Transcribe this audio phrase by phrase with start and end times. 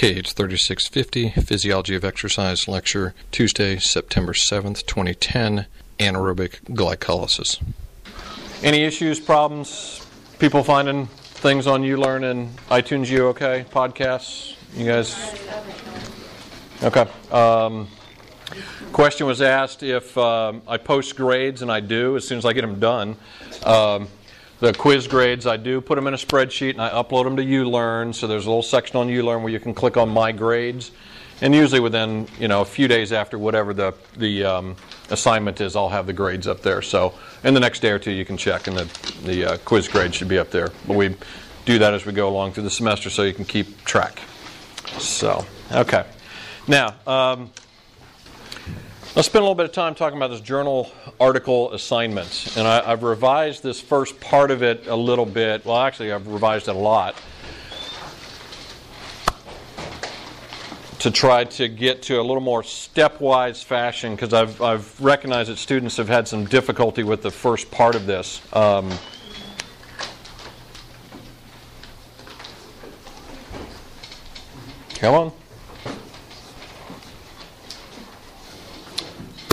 [0.00, 5.66] KH 3650, Physiology of Exercise Lecture, Tuesday, September 7th, 2010,
[5.98, 7.62] Anaerobic Glycolysis.
[8.62, 10.06] Any issues, problems,
[10.38, 13.66] people finding things on ULearn and iTunes U okay?
[13.70, 14.56] Podcasts?
[14.74, 15.14] You guys?
[16.82, 17.06] Okay.
[17.30, 17.86] Um,
[18.94, 22.54] question was asked if um, I post grades, and I do as soon as I
[22.54, 23.16] get them done.
[23.64, 24.08] Um,
[24.60, 27.42] the quiz grades I do put them in a spreadsheet and I upload them to
[27.42, 28.14] ULearn.
[28.14, 30.92] So there's a little section on ULearn where you can click on My Grades,
[31.40, 34.76] and usually within you know a few days after whatever the the um,
[35.08, 36.82] assignment is, I'll have the grades up there.
[36.82, 39.88] So in the next day or two, you can check, and the the uh, quiz
[39.88, 40.68] grade should be up there.
[40.86, 41.16] But we
[41.64, 44.20] do that as we go along through the semester, so you can keep track.
[44.98, 46.04] So okay,
[46.68, 46.94] now.
[47.06, 47.50] Um,
[49.16, 52.56] Let's spend a little bit of time talking about this journal article assignment.
[52.56, 55.64] And I, have revised this first part of it a little bit.
[55.64, 57.16] Well, actually, I've revised it a lot
[61.00, 65.56] to try to get to a little more stepwise fashion because I've, I've recognized that
[65.56, 68.40] students have had some difficulty with the first part of this.
[68.52, 68.92] Um,
[75.00, 75.39] come on.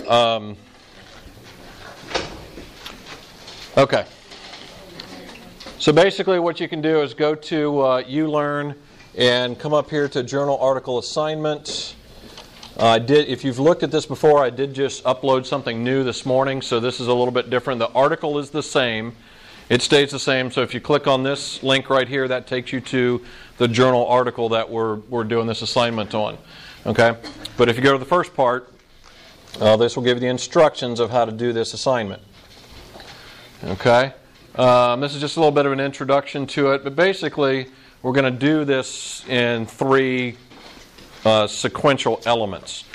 [0.07, 0.55] Um,
[3.77, 4.05] okay.
[5.79, 8.75] So basically, what you can do is go to uh, ULearn
[9.17, 11.95] and come up here to Journal Article Assignment.
[12.79, 13.27] Uh, I did.
[13.27, 16.79] If you've looked at this before, I did just upload something new this morning, so
[16.79, 17.79] this is a little bit different.
[17.79, 19.13] The article is the same.
[19.69, 20.51] It stays the same.
[20.51, 23.25] So if you click on this link right here, that takes you to
[23.57, 26.37] the journal article that we're, we're doing this assignment on.
[26.85, 27.17] Okay?
[27.57, 28.71] But if you go to the first part,
[29.59, 32.21] uh, this will give you the instructions of how to do this assignment.
[33.63, 34.13] Okay?
[34.55, 37.67] Um, this is just a little bit of an introduction to it, but basically,
[38.01, 40.37] we're going to do this in three
[41.25, 42.85] uh, sequential elements.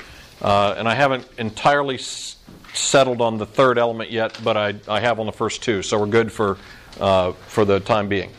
[0.41, 2.37] Uh, and I haven't entirely s-
[2.73, 5.99] settled on the third element yet, but I, I have on the first two, so
[5.99, 6.57] we're good for,
[6.99, 8.31] uh, for the time being.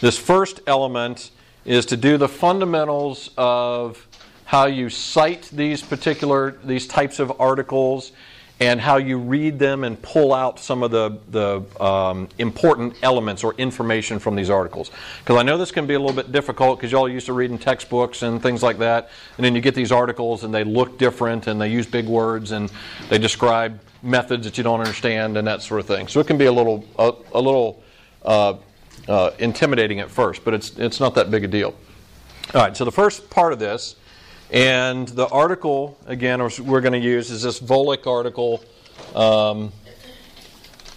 [0.00, 1.30] This first element
[1.64, 4.06] is to do the fundamentals of
[4.44, 8.12] how you cite these particular these types of articles
[8.60, 13.42] and how you read them and pull out some of the, the um, important elements
[13.42, 14.92] or information from these articles.
[15.18, 17.58] Because I know this can be a little bit difficult because y'all used to reading
[17.58, 21.48] textbooks and things like that, and then you get these articles and they look different
[21.48, 22.70] and they use big words and
[23.08, 26.06] they describe methods that you don't understand and that sort of thing.
[26.06, 27.82] So it can be a little a, a little
[28.24, 28.54] uh,
[29.08, 31.74] uh, intimidating at first, but it's it's not that big a deal.
[32.54, 32.76] All right.
[32.76, 33.96] So the first part of this
[34.50, 38.62] and the article, again, we're going to use is this Volek article,
[39.14, 39.72] um,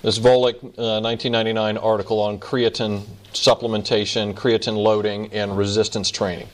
[0.02, 3.03] this Volek uh, 1999 article on creatine
[3.34, 6.47] supplementation, creatine loading, and resistance training.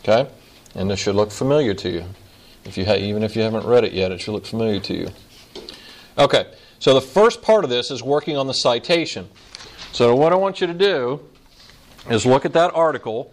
[0.00, 0.28] Okay?
[0.74, 2.04] And this should look familiar to you.
[2.64, 4.94] If you ha- even if you haven't read it yet, it should look familiar to
[4.94, 5.08] you.
[6.18, 9.28] Okay, so the first part of this is working on the citation.
[9.92, 11.20] So, what I want you to do
[12.10, 13.32] is look at that article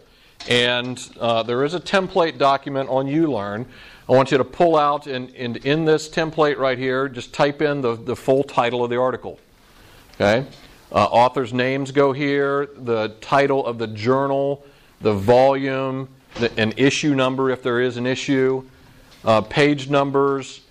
[0.49, 3.65] and uh, there is a template document on ULearn.
[4.07, 7.61] I want you to pull out, and, and in this template right here, just type
[7.61, 9.39] in the, the full title of the article.
[10.15, 10.45] Okay?
[10.91, 14.63] Uh, authors' names go here, the title of the journal,
[15.01, 18.63] the volume, the, an issue number if there is an issue,
[19.23, 20.61] uh, page numbers,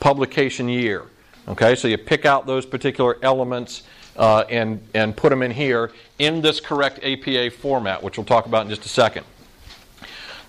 [0.00, 1.04] publication year.
[1.46, 3.82] Okay, so you pick out those particular elements
[4.18, 8.46] uh, and, and put them in here in this correct APA format, which we'll talk
[8.46, 9.24] about in just a second.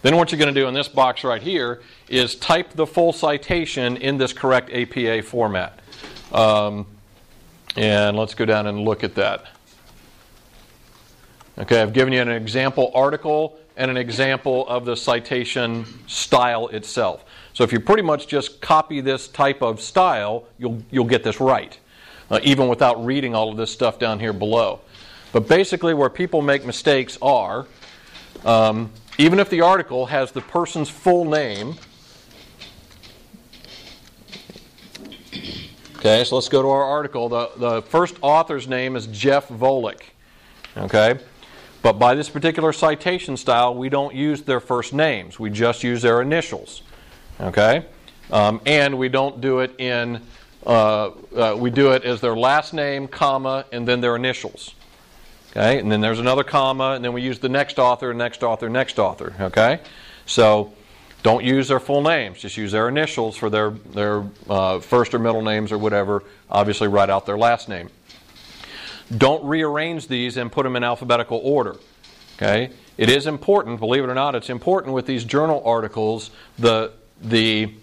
[0.01, 3.13] Then what you're going to do in this box right here is type the full
[3.13, 5.79] citation in this correct APA format.
[6.31, 6.87] Um,
[7.75, 9.45] and let's go down and look at that.
[11.57, 17.25] Okay, I've given you an example article and an example of the citation style itself.
[17.53, 21.39] So if you pretty much just copy this type of style, you'll, you'll get this
[21.41, 21.77] right
[22.29, 24.81] uh, even without reading all of this stuff down here below.
[25.31, 27.67] But basically, where people make mistakes are
[28.45, 31.75] um, even if the article has the person's full name.
[35.97, 37.27] Okay, so let's go to our article.
[37.27, 40.01] The, the first author's name is Jeff Volek.
[40.77, 41.19] Okay?
[41.81, 45.37] But by this particular citation style, we don't use their first names.
[45.37, 46.83] We just use their initials.
[47.41, 47.85] Okay?
[48.31, 50.21] Um, and we don't do it in
[50.65, 54.75] we do it as their last name, comma, and then their initials.
[55.51, 58.69] Okay, and then there's another comma, and then we use the next author, next author,
[58.69, 59.33] next author.
[59.39, 59.79] Okay,
[60.27, 60.73] so
[61.23, 65.19] don't use their full names; just use their initials for their their uh, first or
[65.19, 66.23] middle names or whatever.
[66.51, 67.89] Obviously, write out their last name.
[69.17, 71.75] Don't rearrange these and put them in alphabetical order.
[72.37, 72.69] Okay,
[72.99, 76.91] it is important, believe it or not, it's important with these journal articles, the,
[77.21, 77.73] the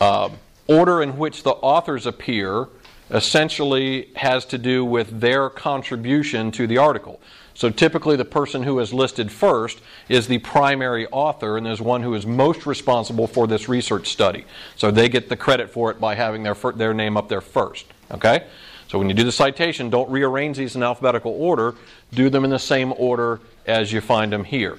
[0.00, 0.28] uh,
[0.66, 2.68] order in which the authors appear
[3.10, 7.20] essentially has to do with their contribution to the article.
[7.54, 9.80] So typically, the person who is listed first
[10.10, 14.44] is the primary author, and there's one who is most responsible for this research study.
[14.76, 17.86] So they get the credit for it by having their, their name up there first.
[18.10, 18.46] Okay?
[18.88, 21.74] So when you do the citation, don't rearrange these in alphabetical order,
[22.12, 24.78] do them in the same order as you find them here.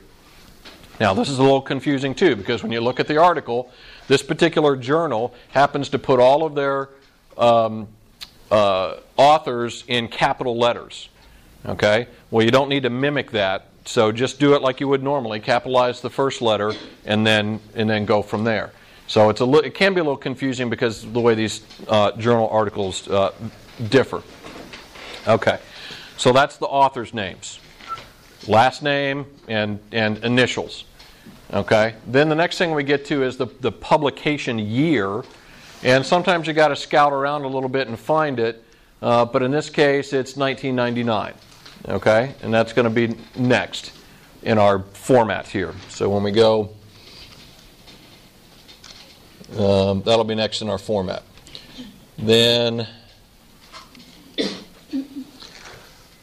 [1.00, 3.72] Now, this is a little confusing too, because when you look at the article,
[4.08, 6.90] this particular journal happens to put all of their
[7.38, 7.88] um,
[8.52, 11.10] uh, authors in capital letters.
[11.66, 12.08] Okay?
[12.32, 15.40] Well, you don't need to mimic that, so just do it like you would normally.
[15.40, 16.74] Capitalize the first letter
[17.06, 18.72] and then and then go from there.
[19.08, 22.12] So it's a li- it can be a little confusing because the way these uh,
[22.14, 23.34] journal articles uh,
[23.90, 24.22] differ.
[25.28, 25.60] Okay,
[26.18, 27.60] so that's the author's names,
[28.48, 30.86] last name and and initials.
[31.54, 35.24] Okay, then the next thing we get to is the the publication year,
[35.84, 38.64] and sometimes you got to scout around a little bit and find it.
[39.02, 41.34] Uh, but in this case, it's 1999.
[41.88, 42.34] Okay?
[42.42, 43.92] And that's going to be next
[44.42, 45.74] in our format here.
[45.90, 46.72] So when we go,
[49.58, 51.24] um, that'll be next in our format.
[52.18, 52.88] Then,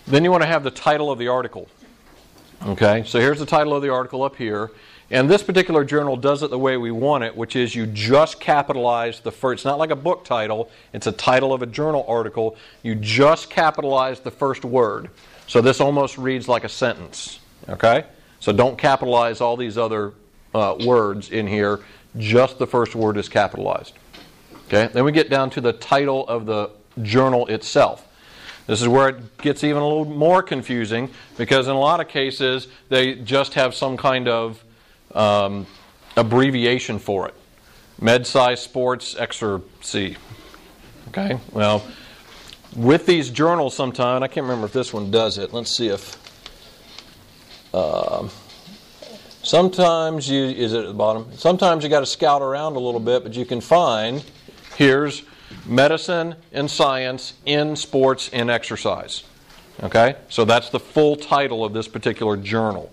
[0.07, 1.69] then you want to have the title of the article.
[2.67, 3.05] Okay?
[3.07, 4.73] So here's the title of the article up here.
[5.15, 8.41] And this particular journal does it the way we want it, which is you just
[8.41, 9.61] capitalize the first.
[9.61, 12.57] It's not like a book title, it's a title of a journal article.
[12.83, 15.11] You just capitalize the first word.
[15.47, 17.39] So this almost reads like a sentence.
[17.69, 18.07] Okay?
[18.41, 20.15] So don't capitalize all these other
[20.53, 21.79] uh, words in here.
[22.19, 23.95] Just the first word is capitalized.
[24.67, 24.89] Okay?
[24.93, 26.71] Then we get down to the title of the
[27.03, 28.05] journal itself.
[28.67, 32.09] This is where it gets even a little more confusing because in a lot of
[32.09, 34.65] cases they just have some kind of
[35.15, 35.67] um,
[36.17, 37.35] abbreviation for it.
[38.01, 40.17] Med MedSci Sports Exercy.
[41.09, 41.39] Okay?
[41.53, 41.87] Well,
[42.75, 45.53] with these journals sometime, I can't remember if this one does it.
[45.53, 46.19] Let's see if.
[47.73, 48.29] Uh,
[49.43, 51.29] sometimes you is it at the bottom.
[51.37, 54.25] Sometimes you got to scout around a little bit, but you can find
[54.77, 55.23] here's
[55.67, 59.25] medicine and science in sports and exercise.
[59.83, 62.93] Okay, so that's the full title of this particular journal.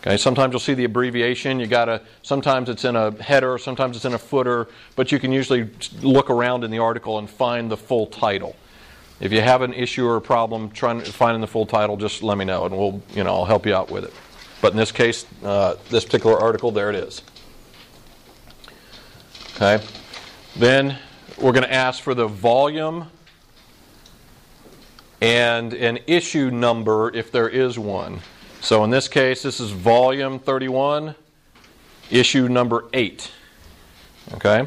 [0.00, 1.60] Okay, sometimes you'll see the abbreviation.
[1.60, 2.00] You gotta.
[2.22, 5.68] Sometimes it's in a header, sometimes it's in a footer, but you can usually
[6.00, 8.56] look around in the article and find the full title.
[9.20, 12.38] If you have an issue or a problem trying finding the full title, just let
[12.38, 14.14] me know, and we'll, you know, I'll help you out with it.
[14.62, 17.22] But in this case, uh, this particular article, there it is.
[19.56, 19.84] Okay.
[20.56, 20.98] Then
[21.38, 23.06] we're going to ask for the volume
[25.20, 28.20] and an issue number if there is one.
[28.60, 31.14] So in this case, this is volume 31,
[32.10, 33.30] issue number 8.
[34.34, 34.66] Okay?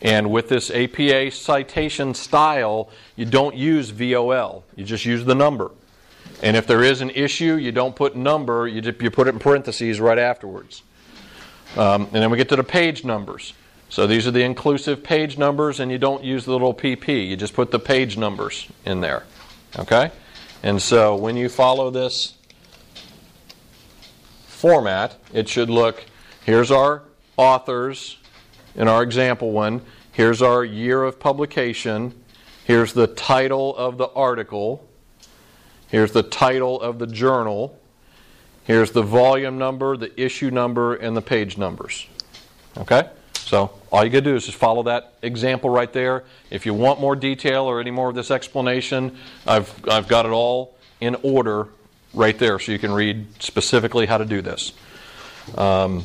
[0.00, 5.72] And with this APA citation style, you don't use VOL, you just use the number.
[6.42, 9.34] And if there is an issue, you don't put number, you, just, you put it
[9.34, 10.82] in parentheses right afterwards.
[11.76, 13.54] Um, and then we get to the page numbers.
[13.88, 17.36] So these are the inclusive page numbers, and you don't use the little PP, you
[17.36, 19.24] just put the page numbers in there.
[19.78, 20.10] Okay?
[20.62, 22.34] And so when you follow this
[24.62, 26.04] format, it should look
[26.44, 27.02] here's our
[27.36, 28.18] authors
[28.76, 29.82] in our example one.
[30.12, 32.14] Here's our year of publication.
[32.64, 34.88] Here's the title of the article.
[35.88, 37.76] Here's the title of the journal.
[38.62, 42.06] Here's the volume number, the issue number, and the page numbers.
[42.78, 43.08] Okay?
[43.34, 46.22] So all you got to do is just follow that example right there.
[46.50, 50.30] If you want more detail or any more of this explanation, I've, I've got it
[50.30, 51.66] all in order
[52.14, 54.72] right there so you can read specifically how to do this.
[55.56, 56.04] Um,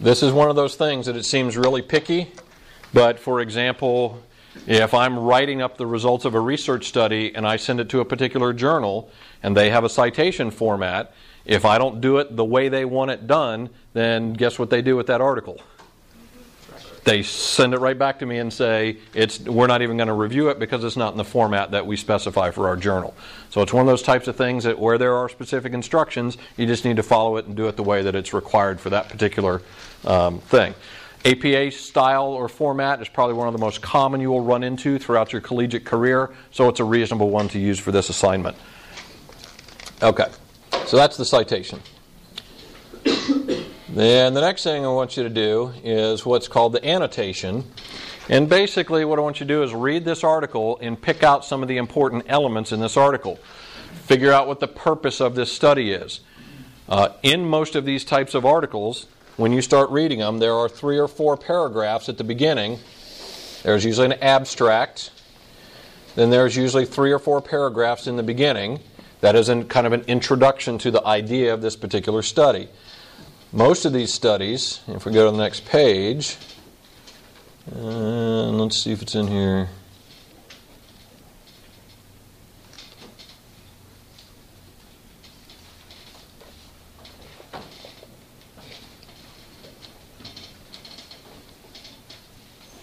[0.00, 2.32] this is one of those things that it seems really picky,
[2.94, 4.22] but for example,
[4.66, 8.00] if I'm writing up the results of a research study and I send it to
[8.00, 9.10] a particular journal
[9.42, 11.12] and they have a citation format,
[11.44, 14.82] if I don't do it the way they want it done, then guess what they
[14.82, 15.60] do with that article?
[17.04, 20.14] They send it right back to me and say it's we're not even going to
[20.14, 23.14] review it because it's not in the format that we specify for our journal.
[23.48, 26.66] So it's one of those types of things that where there are specific instructions, you
[26.66, 29.08] just need to follow it and do it the way that it's required for that
[29.08, 29.62] particular
[30.04, 30.74] um, thing.
[31.24, 34.98] APA style or format is probably one of the most common you will run into
[34.98, 38.56] throughout your collegiate career, so it's a reasonable one to use for this assignment.
[40.02, 40.28] Okay,
[40.86, 41.80] so that's the citation.
[44.00, 47.64] Then the next thing I want you to do is what's called the annotation.
[48.30, 51.44] And basically, what I want you to do is read this article and pick out
[51.44, 53.38] some of the important elements in this article.
[54.04, 56.20] Figure out what the purpose of this study is.
[56.88, 60.66] Uh, in most of these types of articles, when you start reading them, there are
[60.66, 62.78] three or four paragraphs at the beginning.
[63.64, 65.10] There's usually an abstract.
[66.14, 68.80] Then there's usually three or four paragraphs in the beginning.
[69.20, 72.70] That is in kind of an introduction to the idea of this particular study.
[73.52, 76.36] Most of these studies, if we go to the next page,
[77.74, 79.68] and let's see if it's in here.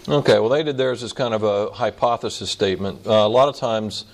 [0.06, 3.06] Okay, well, they did theirs as kind of a hypothesis statement.
[3.06, 4.04] Uh, a lot of times,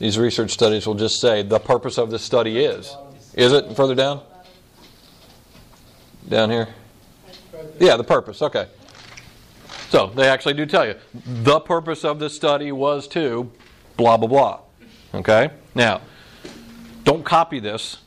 [0.00, 2.96] these research studies will just say the purpose of this study is.
[3.34, 4.22] Is it further down?
[6.28, 6.68] Down here?
[7.78, 8.42] Yeah, the purpose.
[8.42, 8.66] Okay.
[9.88, 10.94] So they actually do tell you
[11.26, 13.50] the purpose of this study was to
[13.96, 14.60] blah, blah, blah.
[15.14, 15.50] Okay?
[15.74, 16.00] Now,
[17.04, 17.98] don't copy this.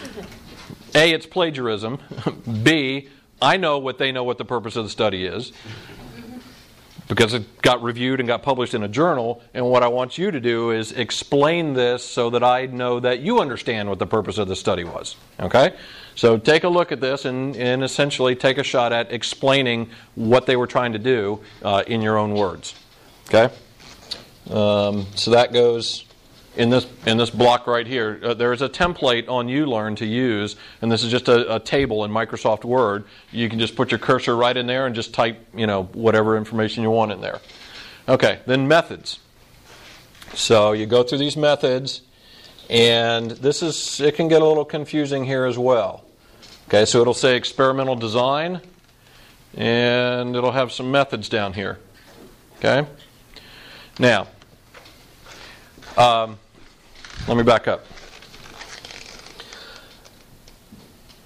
[0.94, 1.98] A, it's plagiarism.
[2.62, 3.08] B,
[3.42, 5.52] I know what they know what the purpose of the study is
[7.08, 9.42] because it got reviewed and got published in a journal.
[9.54, 13.20] And what I want you to do is explain this so that I know that
[13.20, 15.16] you understand what the purpose of the study was.
[15.40, 15.74] Okay?
[16.14, 20.46] So take a look at this and, and essentially take a shot at explaining what
[20.46, 22.74] they were trying to do uh, in your own words.
[23.28, 23.54] Okay?
[24.50, 26.04] Um, so that goes
[26.58, 28.20] in this in this block right here.
[28.22, 31.60] Uh, there is a template on ULearn to use, and this is just a, a,
[31.60, 33.04] table in Microsoft Word.
[33.30, 36.36] You can just put your cursor right in there and just type, you know, whatever
[36.36, 37.40] information you want in there.
[38.08, 39.20] Okay, then methods.
[40.34, 42.02] So you go through these methods,
[42.68, 46.04] and this is it can get a little confusing here as well.
[46.66, 48.60] Okay, so it'll say experimental design,
[49.56, 51.78] and it'll have some methods down here.
[52.58, 52.84] Okay,
[54.00, 54.26] now.
[55.96, 56.38] Um,
[57.28, 57.84] let me back up.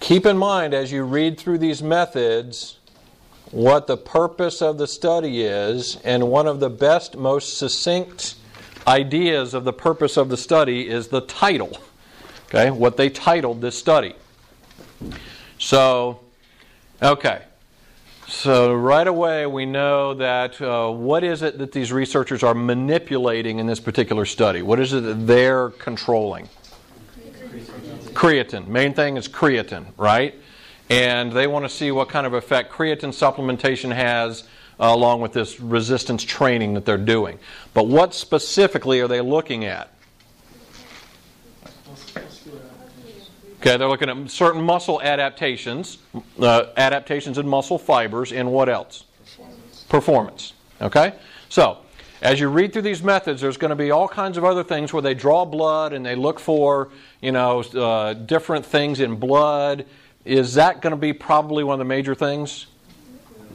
[0.01, 2.79] Keep in mind as you read through these methods
[3.53, 8.35] what the purpose of the study is, and one of the best, most succinct
[8.89, 11.79] ideas of the purpose of the study is the title.
[12.47, 14.15] Okay, what they titled this study.
[15.59, 16.19] So,
[17.01, 17.43] okay.
[18.33, 23.59] So, right away, we know that uh, what is it that these researchers are manipulating
[23.59, 24.63] in this particular study?
[24.63, 26.49] What is it that they're controlling?
[28.15, 28.67] Creatine.
[28.67, 30.35] Main thing is creatine, right?
[30.89, 34.45] And they want to see what kind of effect creatine supplementation has
[34.81, 37.39] uh, along with this resistance training that they're doing.
[37.75, 39.93] But what specifically are they looking at?
[43.63, 45.99] Okay, they're looking at certain muscle adaptations,
[46.41, 49.05] uh, adaptations in muscle fibers, and what else?
[49.21, 49.85] Performance.
[49.89, 50.53] Performance.
[50.81, 51.15] Okay?
[51.49, 51.79] So,
[52.23, 54.93] as you read through these methods, there's going to be all kinds of other things
[54.93, 56.89] where they draw blood and they look for,
[57.21, 59.87] you know, uh, different things in blood.
[60.25, 62.67] Is that going to be probably one of the major things?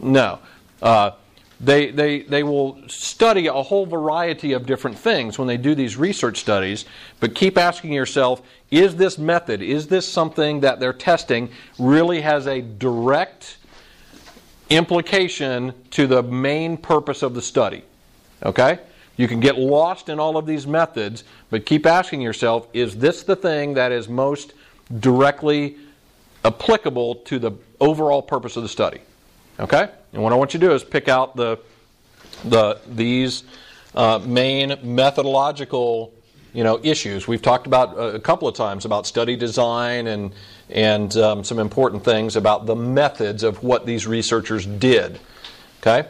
[0.02, 0.40] No.
[0.82, 1.12] Uh,
[1.60, 5.98] they, they, they will study a whole variety of different things when they do these
[5.98, 6.86] research studies,
[7.20, 11.50] but keep asking yourself is this method, is this something that they're testing,
[11.80, 13.58] really has a direct
[14.70, 17.84] implication to the main purpose of the study?
[18.44, 18.80] Okay?
[19.16, 23.24] You can get lost in all of these methods, but keep asking yourself is this
[23.24, 24.54] the thing that is most
[25.00, 25.78] directly
[26.46, 29.00] applicable to the overall purpose of the study?
[29.60, 29.90] Okay?
[30.18, 31.60] And what I want you to do is pick out the,
[32.44, 33.44] the, these
[33.94, 36.12] uh, main methodological
[36.56, 37.28] you know, issues.
[37.28, 40.34] We've talked about uh, a couple of times about study design and,
[40.72, 45.20] and um, some important things about the methods of what these researchers did.
[45.82, 46.08] Okay?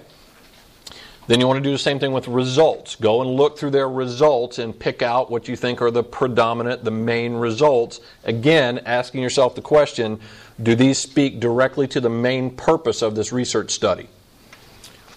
[1.27, 2.95] Then you want to do the same thing with results.
[2.95, 6.85] Go and look through their results and pick out what you think are the predominant,
[6.85, 7.99] the main results.
[8.23, 10.19] Again, asking yourself the question
[10.61, 14.07] do these speak directly to the main purpose of this research study?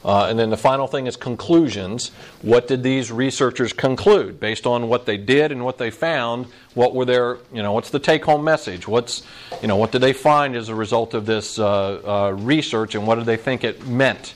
[0.05, 2.11] Uh, and then the final thing is conclusions.
[2.43, 6.47] What did these researchers conclude based on what they did and what they found?
[6.75, 8.89] What were their, you know, what's the take-home message?
[8.89, 9.23] What's,
[9.61, 13.07] you know, what did they find as a result of this uh, uh, research, and
[13.07, 14.35] what did they think it meant?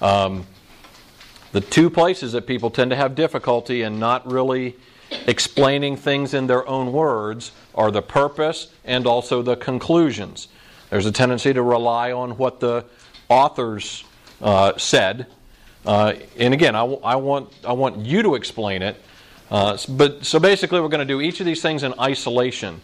[0.00, 0.46] Um,
[1.54, 4.74] the two places that people tend to have difficulty in not really
[5.28, 10.48] explaining things in their own words are the purpose and also the conclusions.
[10.90, 12.84] There's a tendency to rely on what the
[13.28, 14.02] authors
[14.42, 15.28] uh, said.
[15.86, 19.00] Uh, and again, I, w- I, want, I want you to explain it.
[19.48, 22.80] Uh, but so basically, we're going to do each of these things in isolation.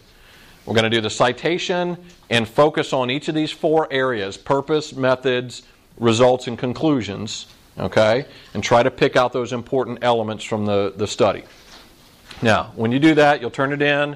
[0.65, 1.97] We're going to do the citation
[2.29, 5.63] and focus on each of these four areas purpose, methods,
[5.97, 7.47] results, and conclusions.
[7.81, 8.25] Okay?
[8.53, 11.43] And try to pick out those important elements from the, the study.
[12.41, 14.15] Now, when you do that, you'll turn it in.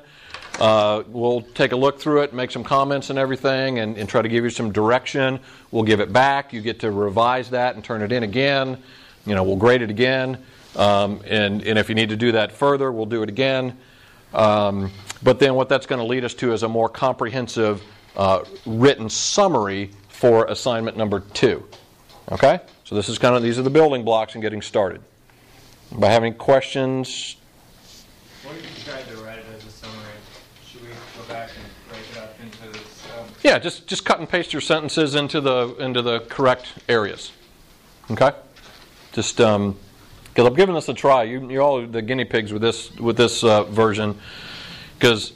[0.60, 4.22] Uh, we'll take a look through it, make some comments and everything, and, and try
[4.22, 5.40] to give you some direction.
[5.72, 6.54] We'll give it back.
[6.54, 8.82] You get to revise that and turn it in again.
[9.26, 10.38] You know, we'll grade it again.
[10.76, 13.78] Um, and, and if you need to do that further, we'll do it again.
[14.34, 14.92] Um,
[15.24, 17.82] but then what that's going to lead us to is a more comprehensive
[18.16, 21.68] uh, written summary for assignment number two.
[22.32, 22.60] Okay?
[22.86, 25.02] So this is kind of these are the building blocks and getting started.
[25.92, 27.36] By having questions,
[28.44, 29.98] What if you tried to write it as a summary?
[30.68, 33.08] Should we go back and break it up into this?
[33.18, 37.32] Um, yeah, just just cut and paste your sentences into the into the correct areas.
[38.12, 38.32] Okay?
[39.14, 39.76] Just um,
[40.26, 41.24] because I'm giving this a try.
[41.24, 44.16] You, you're all the guinea pigs with this with this uh, version,
[45.00, 45.34] because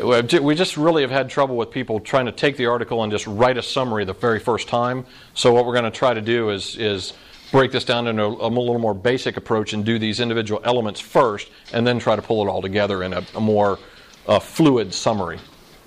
[0.00, 3.26] we just really have had trouble with people trying to take the article and just
[3.26, 5.04] write a summary the very first time.
[5.34, 7.12] So what we're going to try to do is is
[7.50, 11.00] break this down into a, a little more basic approach and do these individual elements
[11.00, 13.78] first, and then try to pull it all together in a, a more
[14.26, 15.38] uh, fluid summary.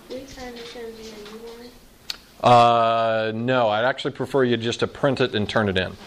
[0.10, 1.70] Will you sign this in via e-line?
[2.44, 5.98] Uh, no, I'd actually prefer you just to print it and turn it in.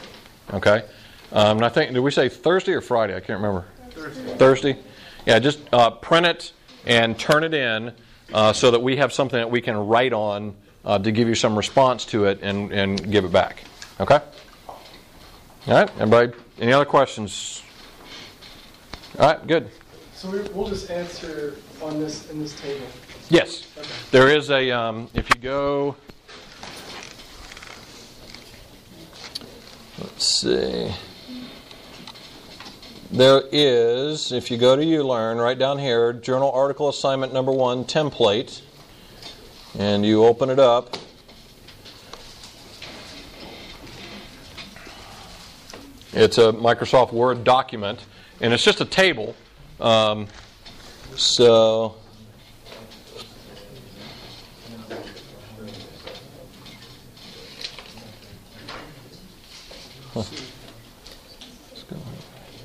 [0.55, 0.85] Okay?
[1.33, 3.17] Um, and I think, did we say Thursday or Friday?
[3.17, 3.67] I can't remember.
[3.91, 4.37] Thursday.
[4.37, 4.79] Thursday?
[5.27, 6.53] Yeah, just uh, print it
[6.87, 7.93] and turn it in
[8.33, 10.55] uh, so that we have something that we can write on
[10.85, 13.65] uh, to give you some response to it and, and give it back.
[14.01, 14.21] Okay?
[14.69, 14.79] All
[15.67, 17.63] right, everybody, any other questions?
[19.19, 19.71] All right, good.
[20.15, 22.87] So we- we'll just answer on this, in this table.
[23.29, 23.89] Yes, Okay.
[24.11, 25.97] there is a, um, if you go,
[30.01, 30.91] let's see.
[33.11, 37.87] There is, if you go to ULearn, right down here, journal article assignment number one
[37.87, 38.61] template,
[39.79, 40.95] and you open it up.
[46.13, 48.05] It's a Microsoft Word document,
[48.43, 49.35] and it's just a table.
[49.81, 50.27] Um,
[51.17, 51.95] so,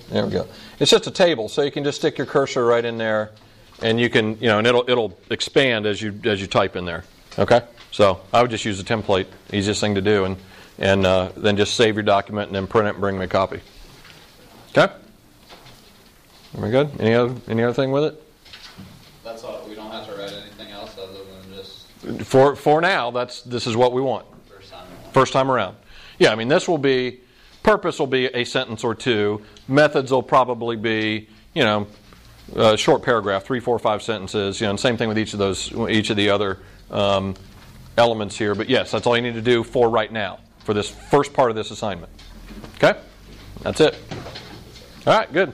[0.09, 0.47] There we go.
[0.79, 3.31] It's just a table, so you can just stick your cursor right in there,
[3.81, 6.85] and you can, you know, and it'll it'll expand as you as you type in
[6.85, 7.03] there.
[7.39, 7.61] Okay.
[7.91, 10.37] So I would just use a template, easiest thing to do, and
[10.77, 13.27] and uh, then just save your document and then print it and bring me a
[13.27, 13.59] copy.
[14.75, 14.91] Okay.
[16.55, 16.89] Are we good?
[16.99, 18.23] Any other any other thing with it?
[19.23, 21.87] That's all, we don't have to write anything else other than just
[22.27, 24.25] For for now, that's this is what we want.
[24.47, 24.87] first time.
[25.11, 25.77] First time around.
[26.19, 27.21] Yeah, I mean, this will be,
[27.63, 29.41] purpose will be a sentence or two.
[29.67, 31.88] Methods will probably be, you know,
[32.56, 34.60] a short paragraph, three, four, five sentences.
[34.60, 36.60] You know, and same thing with each of those, each of the other
[36.91, 37.36] um,
[37.97, 38.54] elements here.
[38.54, 41.49] But yes, that's all you need to do for right now, for this first part
[41.49, 42.12] of this assignment.
[42.76, 42.99] Okay?
[43.62, 43.97] That's it.
[45.08, 45.54] All right, good.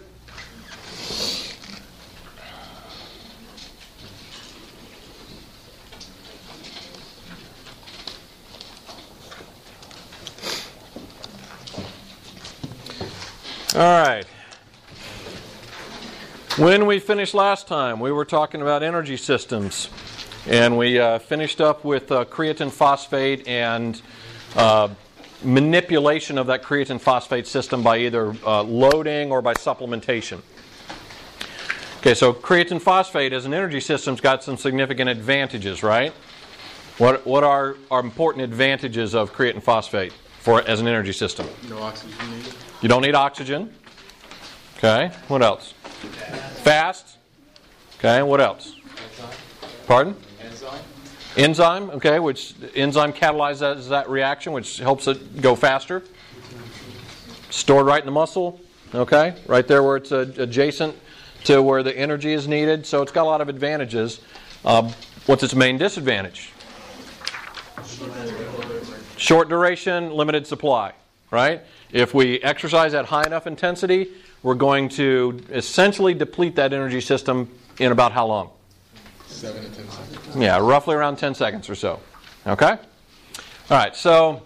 [13.76, 14.26] All right.
[16.58, 19.92] When we finished last time, we were talking about energy systems.
[20.48, 24.02] And we uh, finished up with uh, creatine phosphate and
[24.56, 24.90] uh,
[25.44, 30.42] manipulation of that creatine phosphate system by either uh, loading or by supplementation.
[32.00, 36.12] Okay, so creatine phosphate as an energy system's got some significant advantages, right?
[36.98, 41.48] What, what are, are important advantages of creatine phosphate for as an energy system?
[41.70, 42.54] No oxygen needed.
[42.82, 43.74] You don't need oxygen.
[44.78, 45.12] Okay.
[45.28, 45.74] What else?
[46.64, 47.18] Fast.
[47.98, 48.22] Okay.
[48.24, 48.76] What else?
[48.76, 49.36] Enzyme.
[49.86, 50.16] Pardon?
[50.42, 50.80] Enzyme?
[51.36, 51.90] Enzyme.
[51.92, 52.20] Okay.
[52.20, 56.04] Which enzyme catalyzes that reaction, which helps it go faster.
[57.50, 58.62] Stored right in the muscle.
[58.96, 59.36] Okay.
[59.48, 60.96] Right there where it's uh, adjacent
[61.44, 62.86] to where the energy is needed.
[62.86, 64.22] So it's got a lot of advantages.
[64.64, 64.94] Um,
[65.26, 66.52] what's its main disadvantage?
[69.20, 70.94] Short duration, limited supply,
[71.30, 71.62] right?
[71.92, 74.08] If we exercise at high enough intensity,
[74.44, 78.50] we're going to essentially deplete that energy system in about how long?
[79.28, 80.36] Seven to ten seconds.
[80.38, 82.00] Yeah, roughly around 10 seconds or so.
[82.48, 82.72] Okay?
[82.72, 82.78] All
[83.70, 84.42] right, so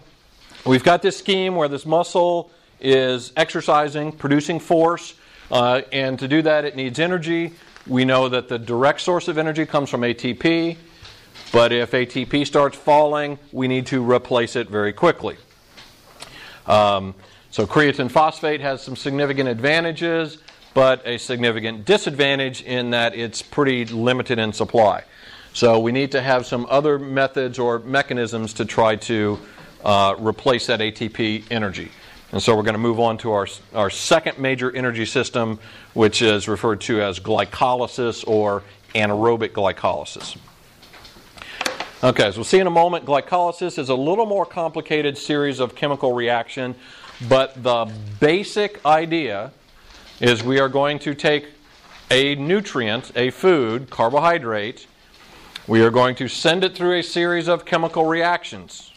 [0.66, 5.14] we've got this scheme where this muscle is exercising, producing force,
[5.52, 7.52] uh, and to do that, it needs energy.
[7.86, 10.76] We know that the direct source of energy comes from ATP,
[11.52, 15.36] but if ATP starts falling, we need to replace it very quickly.
[16.66, 17.14] Um,
[17.50, 20.38] so creatine phosphate has some significant advantages,
[20.74, 25.04] but a significant disadvantage in that it's pretty limited in supply.
[25.52, 29.38] So we need to have some other methods or mechanisms to try to
[29.84, 31.92] uh, replace that ATP energy.
[32.32, 35.60] And so we're going to move on to our, our second major energy system,
[35.92, 38.64] which is referred to as glycolysis or
[38.96, 40.36] anaerobic glycolysis.
[42.04, 45.74] Okay, so we'll see in a moment, glycolysis is a little more complicated series of
[45.74, 46.74] chemical reaction,
[47.30, 47.90] but the
[48.20, 49.52] basic idea
[50.20, 51.46] is we are going to take
[52.10, 54.86] a nutrient, a food, carbohydrate,
[55.66, 58.92] we are going to send it through a series of chemical reactions.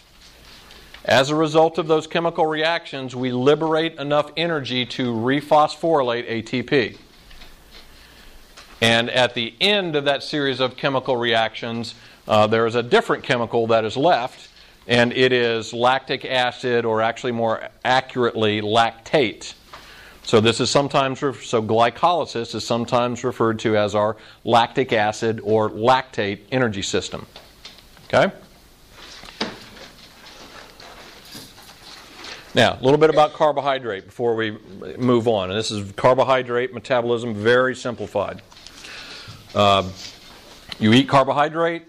[1.06, 6.98] As a result of those chemical reactions, we liberate enough energy to rephosphorylate ATP.
[8.82, 11.96] And at the end of that series of chemical reactions,
[12.28, 14.50] uh, there is a different chemical that is left,
[14.88, 19.54] and it is lactic acid, or actually more accurately, lactate.
[20.24, 25.40] So this is sometimes ref- so glycolysis is sometimes referred to as our lactic acid
[25.42, 27.26] or lactate energy system.
[28.08, 28.32] Okay?
[32.54, 34.58] Now, a little bit about carbohydrate before we
[34.98, 35.50] move on.
[35.50, 38.42] And this is carbohydrate metabolism, very simplified.
[39.58, 39.92] Um,
[40.78, 41.82] you eat carbohydrate,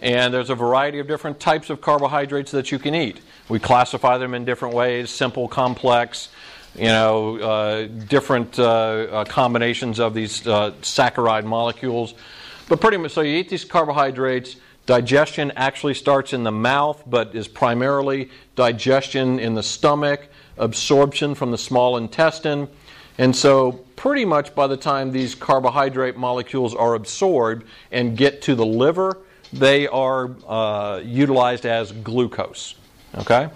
[0.00, 3.20] and there's a variety of different types of carbohydrates that you can eat.
[3.48, 6.30] We classify them in different ways simple, complex,
[6.74, 12.14] you know, uh, different uh, uh, combinations of these uh, saccharide molecules.
[12.68, 14.56] But pretty much, so you eat these carbohydrates.
[14.86, 20.26] Digestion actually starts in the mouth, but is primarily digestion in the stomach,
[20.58, 22.66] absorption from the small intestine.
[23.18, 28.54] And so, pretty much by the time these carbohydrate molecules are absorbed and get to
[28.54, 29.18] the liver,
[29.52, 32.74] they are uh, utilized as glucose.
[33.14, 33.48] Okay?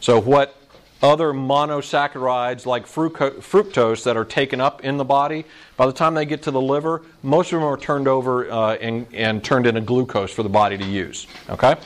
[0.00, 0.54] So, what
[1.02, 5.44] other monosaccharides like fructose that are taken up in the body,
[5.76, 8.74] by the time they get to the liver, most of them are turned over uh,
[8.74, 11.28] and, and turned into glucose for the body to use.
[11.48, 11.76] Okay?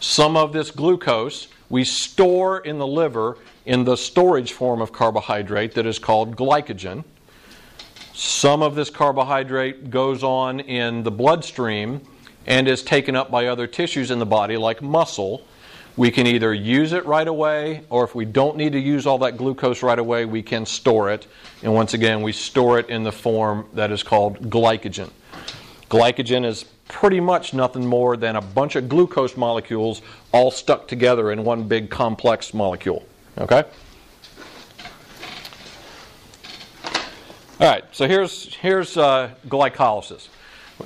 [0.00, 5.74] Some of this glucose we store in the liver in the storage form of carbohydrate
[5.74, 7.04] that is called glycogen.
[8.14, 12.00] Some of this carbohydrate goes on in the bloodstream
[12.46, 15.46] and is taken up by other tissues in the body, like muscle
[15.96, 19.18] we can either use it right away, or if we don't need to use all
[19.18, 21.26] that glucose right away, we can store it.
[21.62, 25.10] And once again, we store it in the form that is called glycogen.
[25.88, 31.32] Glycogen is pretty much nothing more than a bunch of glucose molecules all stuck together
[31.32, 33.04] in one big complex molecule.
[33.38, 33.64] Okay?
[37.58, 40.28] All right, so here's, here's uh, glycolysis.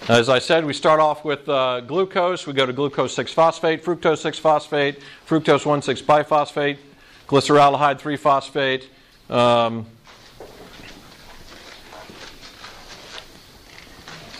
[0.09, 2.47] As I said, we start off with uh, glucose.
[2.47, 6.79] We go to glucose 6 phosphate, fructose 6 phosphate, fructose 1 6 biphosphate,
[7.27, 8.89] glyceraldehyde 3 phosphate.
[9.29, 9.87] Um,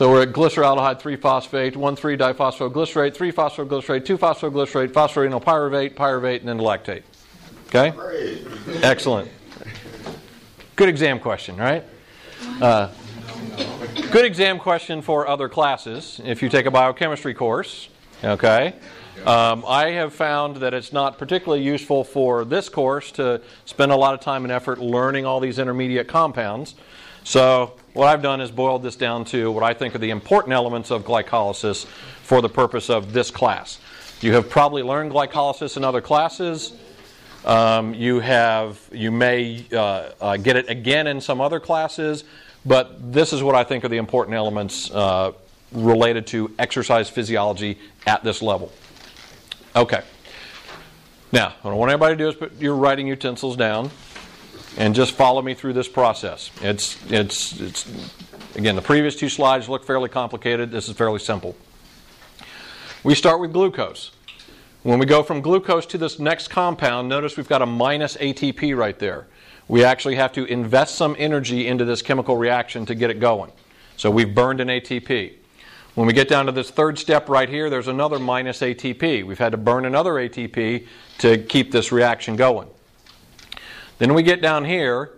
[0.01, 6.41] so we're at glyceraldehyde 3 phosphate, 1 3 diphosphoglycerate, 3 phosphoglycerate, 2 phosphoglycerate, phosphoenolpyruvate, pyruvate,
[6.41, 7.03] and then lactate.
[7.67, 7.93] Okay?
[8.83, 9.31] Excellent.
[10.75, 11.85] Good exam question, right?
[12.63, 12.89] Uh,
[14.11, 17.91] Good exam question for other classes if you take a biochemistry course.
[18.25, 18.73] Okay.
[19.27, 23.97] Um, I have found that it's not particularly useful for this course to spend a
[23.97, 26.75] lot of time and effort learning all these intermediate compounds.
[27.23, 30.55] So, what I've done is boiled this down to what I think are the important
[30.55, 31.85] elements of glycolysis
[32.23, 33.79] for the purpose of this class.
[34.23, 36.73] You have probably learned glycolysis in other classes.
[37.45, 42.25] Um, you have, you may uh, uh, get it again in some other classes.
[42.65, 45.33] But this is what I think are the important elements uh,
[45.71, 48.73] related to exercise physiology at this level.
[49.77, 50.01] Okay.
[51.33, 53.91] Now, what I want everybody to do is put your writing utensils down
[54.77, 56.51] and just follow me through this process.
[56.63, 58.13] It's, it's, it's,
[58.55, 60.71] again, the previous two slides look fairly complicated.
[60.71, 61.57] This is fairly simple.
[63.03, 64.13] We start with glucose.
[64.83, 68.77] When we go from glucose to this next compound, notice we've got a minus ATP
[68.77, 69.27] right there
[69.71, 73.53] we actually have to invest some energy into this chemical reaction to get it going.
[73.97, 75.35] So we've burned an ATP.
[75.95, 79.25] When we get down to this third step right here, there's another minus ATP.
[79.25, 82.69] We've had to burn another ATP to keep this reaction going.
[84.01, 85.11] Then we get down here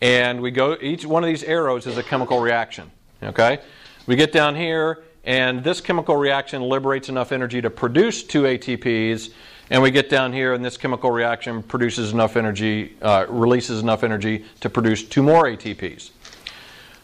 [0.00, 2.90] and we go, each one of these arrows is a chemical reaction.
[3.22, 3.58] Okay?
[4.06, 9.30] We get down here and this chemical reaction liberates enough energy to produce two ATPs
[9.68, 14.02] and we get down here, and this chemical reaction produces enough energy, uh, releases enough
[14.02, 16.10] energy to produce two more ATPs.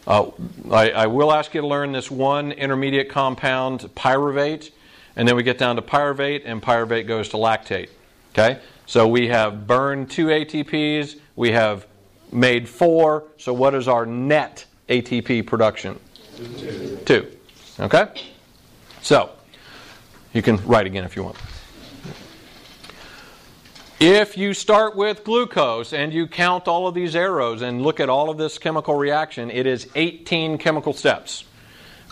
[0.05, 0.31] Uh,
[0.69, 4.71] I, I, will ask you to learn this one intermediate compound, pyruvate,
[5.15, 7.87] and then we get down to pyruvate, and pyruvate goes to lactate.
[8.33, 8.59] Okay?
[8.85, 11.87] So we have burned two ATPs, we have
[12.33, 15.97] made four, so what is our net ATP production?
[16.57, 16.99] Two.
[17.05, 17.27] Two.
[17.79, 18.09] Okay?
[19.01, 19.29] So,
[20.33, 21.37] you can write again if you want.
[23.99, 28.09] If you start with glucose and you count all of these arrows and look at
[28.09, 31.45] all of this chemical reaction, it is 18 chemical steps.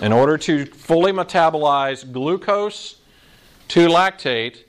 [0.01, 2.97] In order to fully metabolize glucose
[3.69, 4.63] to lactate,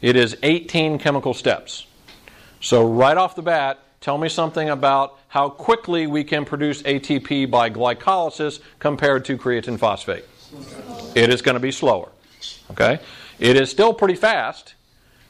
[0.00, 1.86] it is 18 chemical steps.
[2.60, 7.50] So, right off the bat, tell me something about how quickly we can produce ATP
[7.50, 10.24] by glycolysis compared to creatine phosphate.
[11.16, 12.10] It is going to be slower.
[12.70, 13.00] Okay?
[13.40, 14.74] It is still pretty fast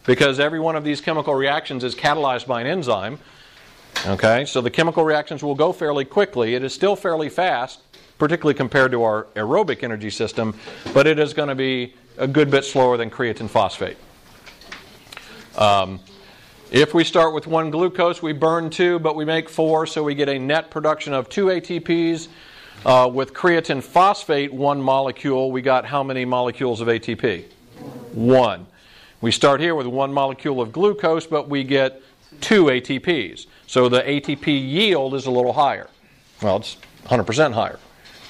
[0.04, 3.18] because every one of these chemical reactions is catalyzed by an enzyme.
[4.04, 4.44] Okay?
[4.44, 6.54] So the chemical reactions will go fairly quickly.
[6.54, 7.80] It is still fairly fast,
[8.18, 10.54] particularly compared to our aerobic energy system,
[10.92, 13.96] but it is going to be a good bit slower than creatine phosphate.
[15.56, 15.98] Um,
[16.76, 20.14] if we start with one glucose, we burn two, but we make four, so we
[20.14, 22.28] get a net production of two ATPs.
[22.84, 27.44] Uh, with creatine phosphate, one molecule, we got how many molecules of ATP?
[28.12, 28.66] One.
[29.22, 32.02] We start here with one molecule of glucose, but we get
[32.42, 33.46] two ATPs.
[33.66, 35.88] So the ATP yield is a little higher.
[36.42, 37.78] Well, it's 100% higher.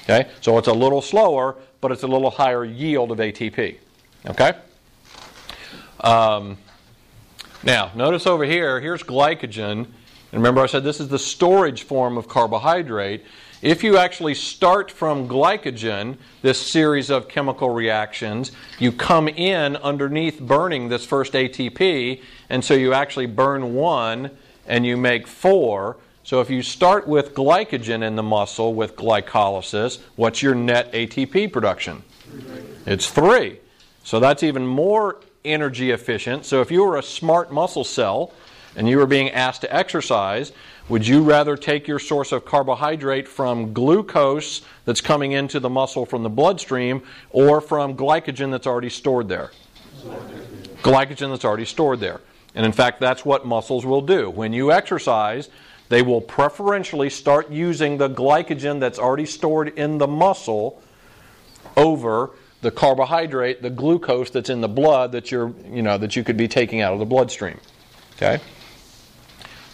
[0.03, 0.29] Okay?
[0.39, 3.75] So it's a little slower, but it's a little higher yield of ATP.
[4.25, 4.53] Okay?
[5.99, 6.57] Um,
[7.67, 9.85] now, notice over here, here's glycogen.
[10.31, 13.25] And remember, I said this is the storage form of carbohydrate.
[13.61, 20.39] If you actually start from glycogen, this series of chemical reactions, you come in underneath
[20.39, 24.31] burning this first ATP, and so you actually burn one
[24.65, 25.97] and you make four.
[26.23, 31.51] So if you start with glycogen in the muscle with glycolysis, what's your net ATP
[31.51, 32.01] production?
[32.85, 33.59] It's three.
[34.05, 36.45] So that's even more energy efficient.
[36.45, 38.31] So if you were a smart muscle cell
[38.75, 40.51] and you were being asked to exercise,
[40.89, 46.05] would you rather take your source of carbohydrate from glucose that's coming into the muscle
[46.05, 49.51] from the bloodstream or from glycogen that's already stored there?
[50.83, 52.21] Glycogen that's already stored there.
[52.55, 54.29] And in fact, that's what muscles will do.
[54.29, 55.49] When you exercise,
[55.89, 60.81] they will preferentially start using the glycogen that's already stored in the muscle
[61.75, 66.23] over the carbohydrate, the glucose that's in the blood that you're, you know, that you
[66.23, 67.59] could be taking out of the bloodstream.
[68.15, 68.39] Okay?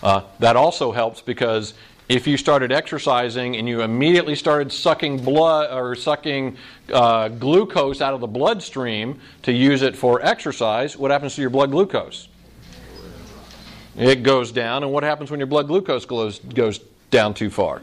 [0.01, 1.73] Uh, that also helps because
[2.09, 6.57] if you started exercising and you immediately started sucking blood or sucking
[6.91, 11.49] uh, glucose out of the bloodstream to use it for exercise, what happens to your
[11.49, 12.27] blood glucose?
[13.95, 16.79] It goes down, and what happens when your blood glucose goes, goes
[17.11, 17.81] down too far?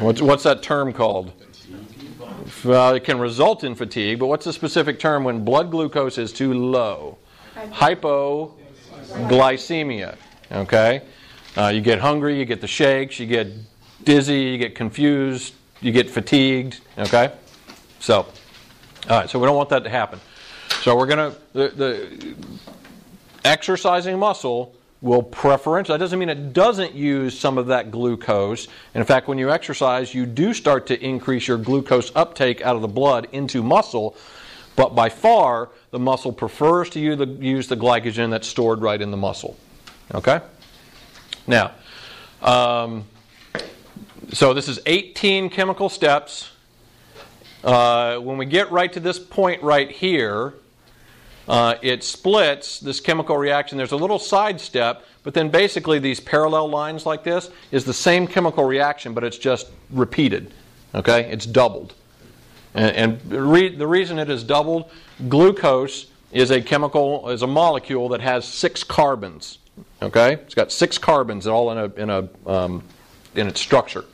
[0.00, 1.32] What's, what's that term called?
[2.64, 6.30] Well, it can result in fatigue, but what's the specific term when blood glucose is
[6.32, 7.16] too low?
[7.54, 10.16] Hypoglycemia.
[10.52, 11.02] Okay?
[11.56, 13.48] Uh, you get hungry, you get the shakes, you get
[14.04, 16.80] dizzy, you get confused, you get fatigued.
[16.98, 17.32] Okay?
[17.98, 18.26] So, all
[19.08, 20.20] right, so we don't want that to happen.
[20.82, 22.34] So we're going to, the, the
[23.44, 28.66] exercising muscle will preferentially, that doesn't mean it doesn't use some of that glucose.
[28.94, 32.76] And in fact, when you exercise, you do start to increase your glucose uptake out
[32.76, 34.16] of the blood into muscle.
[34.76, 39.00] But by far, the muscle prefers to use the, use the glycogen that's stored right
[39.00, 39.56] in the muscle.
[40.14, 40.40] Okay?
[41.46, 41.72] Now,
[42.42, 43.04] um,
[44.32, 46.50] so this is 18 chemical steps.
[47.64, 50.54] Uh, when we get right to this point right here,
[51.50, 53.76] uh, it splits this chemical reaction.
[53.76, 57.92] There's a little side step, but then basically these parallel lines like this is the
[57.92, 60.54] same chemical reaction, but it's just repeated.
[60.94, 61.28] Okay?
[61.28, 61.94] It's doubled.
[62.72, 64.92] And, and re- the reason it is doubled,
[65.28, 69.58] glucose is a chemical, is a molecule that has six carbons.
[70.00, 70.34] Okay?
[70.34, 72.84] It's got six carbons all in a, in a um,
[73.34, 74.04] in its structure.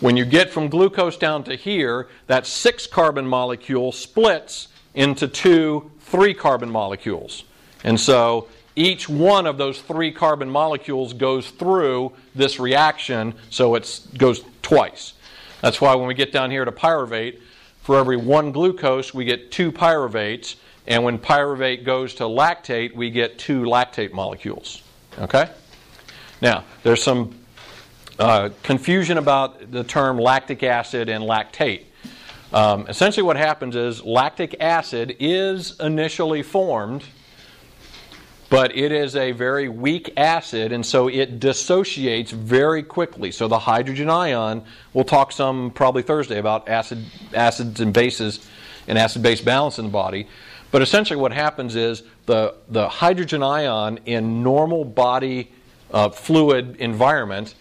[0.00, 5.90] When you get from glucose down to here, that six carbon molecule splits into two
[6.00, 7.44] three carbon molecules.
[7.84, 14.06] And so each one of those three carbon molecules goes through this reaction, so it
[14.16, 15.14] goes twice.
[15.60, 17.40] That's why when we get down here to pyruvate,
[17.82, 23.10] for every one glucose, we get two pyruvates, and when pyruvate goes to lactate, we
[23.10, 24.82] get two lactate molecules.
[25.18, 25.50] Okay?
[26.40, 27.38] Now, there's some
[28.18, 31.84] uh, confusion about the term lactic acid and lactate.
[32.52, 37.04] Um, essentially, what happens is lactic acid is initially formed,
[38.48, 43.30] but it is a very weak acid, and so it dissociates very quickly.
[43.30, 48.44] So the hydrogen ion, we'll talk some probably Thursday about acid, acids and bases
[48.88, 50.26] and acid base balance in the body.
[50.72, 55.52] But essentially, what happens is the, the hydrogen ion in normal body
[55.92, 57.54] uh, fluid environment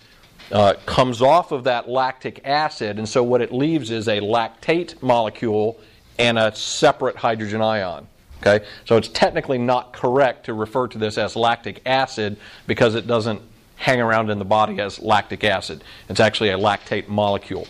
[0.52, 5.02] uh, comes off of that lactic acid, and so what it leaves is a lactate
[5.02, 5.80] molecule
[6.18, 8.08] and a separate hydrogen ion.
[8.42, 13.06] Okay, so it's technically not correct to refer to this as lactic acid because it
[13.06, 13.42] doesn't
[13.76, 15.84] hang around in the body as lactic acid.
[16.08, 17.68] It's actually a lactate molecule.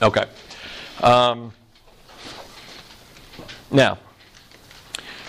[0.00, 0.24] Okay.
[1.00, 1.52] Um,
[3.70, 3.98] now,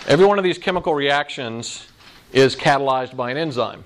[0.06, 1.86] every one of these chemical reactions
[2.32, 3.84] is catalyzed by an enzyme.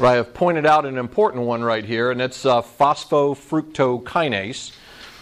[0.00, 4.70] But I have pointed out an important one right here, and it's uh, phosphofructokinase.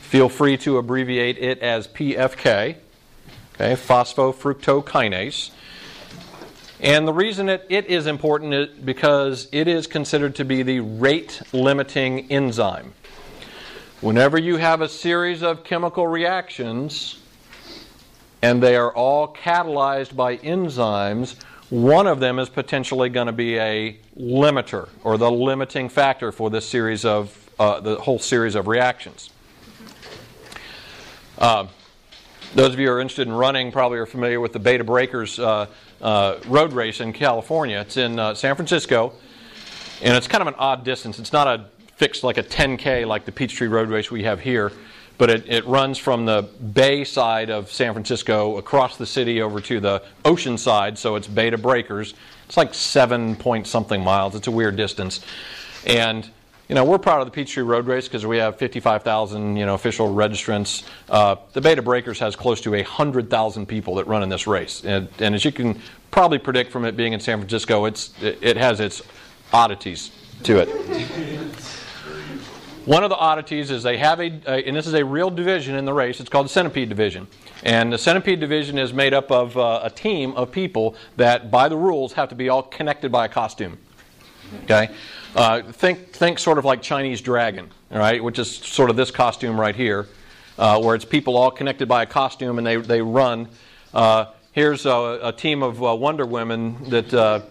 [0.03, 2.77] Feel free to abbreviate it as PFK.
[3.55, 5.51] Okay, phosphofructokinase.
[6.79, 10.79] And the reason it, it is important is because it is considered to be the
[10.79, 12.93] rate limiting enzyme.
[14.01, 17.19] Whenever you have a series of chemical reactions
[18.43, 21.35] and they are all catalyzed by enzymes,
[21.71, 26.49] one of them is potentially going to be a limiter or the limiting factor for
[26.51, 29.31] this series of uh, the whole series of reactions.
[31.37, 31.67] Uh,
[32.55, 34.85] those of you who are interested in running probably are familiar with the Bay to
[34.85, 35.67] Breakers uh,
[36.01, 37.81] uh, road race in California.
[37.81, 39.13] It's in uh, San Francisco,
[40.03, 41.19] and it's kind of an odd distance.
[41.19, 44.73] It's not a fixed like a 10K like the Peachtree Road Race we have here,
[45.19, 49.61] but it, it runs from the bay side of San Francisco across the city over
[49.61, 52.15] to the ocean side, so it's Bay to Breakers.
[52.47, 54.35] It's like seven point something miles.
[54.35, 55.21] It's a weird distance.
[55.85, 56.29] And
[56.69, 59.75] you know, we're proud of the Peachtree Road Race because we have 55,000, you know,
[59.75, 60.87] official registrants.
[61.09, 64.85] Uh, the Bay to Breakers has close to 100,000 people that run in this race.
[64.85, 68.39] And, and, as you can probably predict from it being in San Francisco, it's, it,
[68.43, 69.01] it has its
[69.51, 70.11] oddities
[70.43, 71.69] to it.
[72.89, 74.31] One of the oddities is they have a,
[74.67, 77.27] and this is a real division in the race, it's called the Centipede Division.
[77.63, 81.69] And the Centipede Division is made up of uh, a team of people that, by
[81.69, 83.77] the rules, have to be all connected by a costume.
[84.65, 84.89] Okay?
[85.37, 89.11] Uh, think, think sort of like Chinese dragon, all right, which is sort of this
[89.11, 90.07] costume right here,
[90.59, 93.51] uh, where it's people all connected by a costume and they, they run.
[93.93, 97.43] Uh, here's a, a, team of uh, Wonder Women that uh,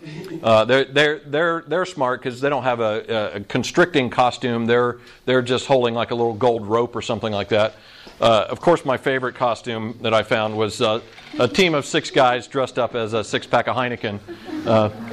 [0.44, 4.66] uh, they're, they're, they're, they're smart because they don't have a, a, constricting costume.
[4.66, 7.76] They're, they're just holding like a little gold rope or something like that.
[8.20, 11.00] Uh, of course, my favorite costume that I found was uh,
[11.40, 14.20] a team of six guys dressed up as a six pack of Heineken.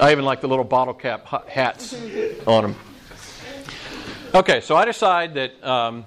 [0.01, 1.95] I even like the little bottle cap hats
[2.45, 2.77] on them.
[4.35, 6.07] Okay, so I decide that um,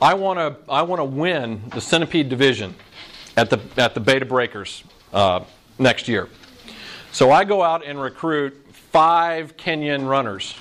[0.00, 2.76] I want to I want to win the Centipede division
[3.36, 5.44] at the at the to Breakers uh,
[5.78, 6.28] next year.
[7.12, 10.54] So I go out and recruit five Kenyan runners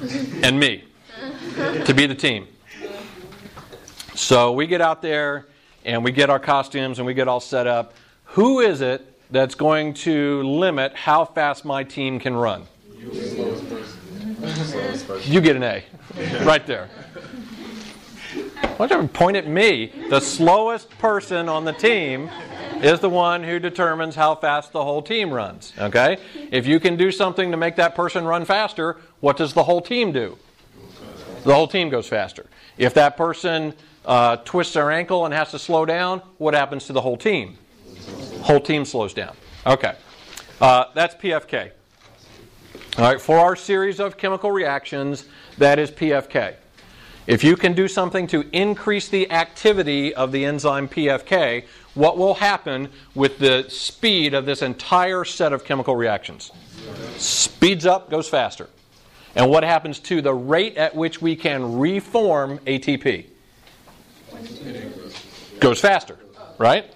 [0.42, 0.84] and me
[1.86, 2.46] to be the team.
[4.14, 5.46] So we get out there
[5.84, 7.94] and we get our costumes and we get all set up.
[8.24, 12.66] Who is it that's going to limit how fast my team can run?
[15.24, 15.84] You get an A.
[16.44, 16.88] Right there.
[18.76, 19.92] Why don't you point at me?
[20.10, 22.28] The slowest person on the team
[22.84, 25.72] is the one who determines how fast the whole team runs.
[25.78, 26.18] Okay?
[26.50, 29.80] If you can do something to make that person run faster, what does the whole
[29.80, 30.36] team do?
[31.44, 32.46] The whole team goes faster.
[32.76, 33.72] If that person
[34.04, 37.56] uh, twists their ankle and has to slow down, what happens to the whole team?
[38.42, 39.34] Whole team slows down.
[39.66, 39.94] Okay.
[40.60, 41.70] Uh, that's PFK.
[42.98, 45.24] All right, for our series of chemical reactions,
[45.58, 46.56] that is PFK.
[47.26, 52.34] If you can do something to increase the activity of the enzyme PFK, what will
[52.34, 56.50] happen with the speed of this entire set of chemical reactions?
[57.16, 58.68] Speeds up, goes faster.
[59.36, 63.26] And what happens to the rate at which we can reform ATP?
[65.60, 66.18] Goes faster,
[66.58, 66.92] right?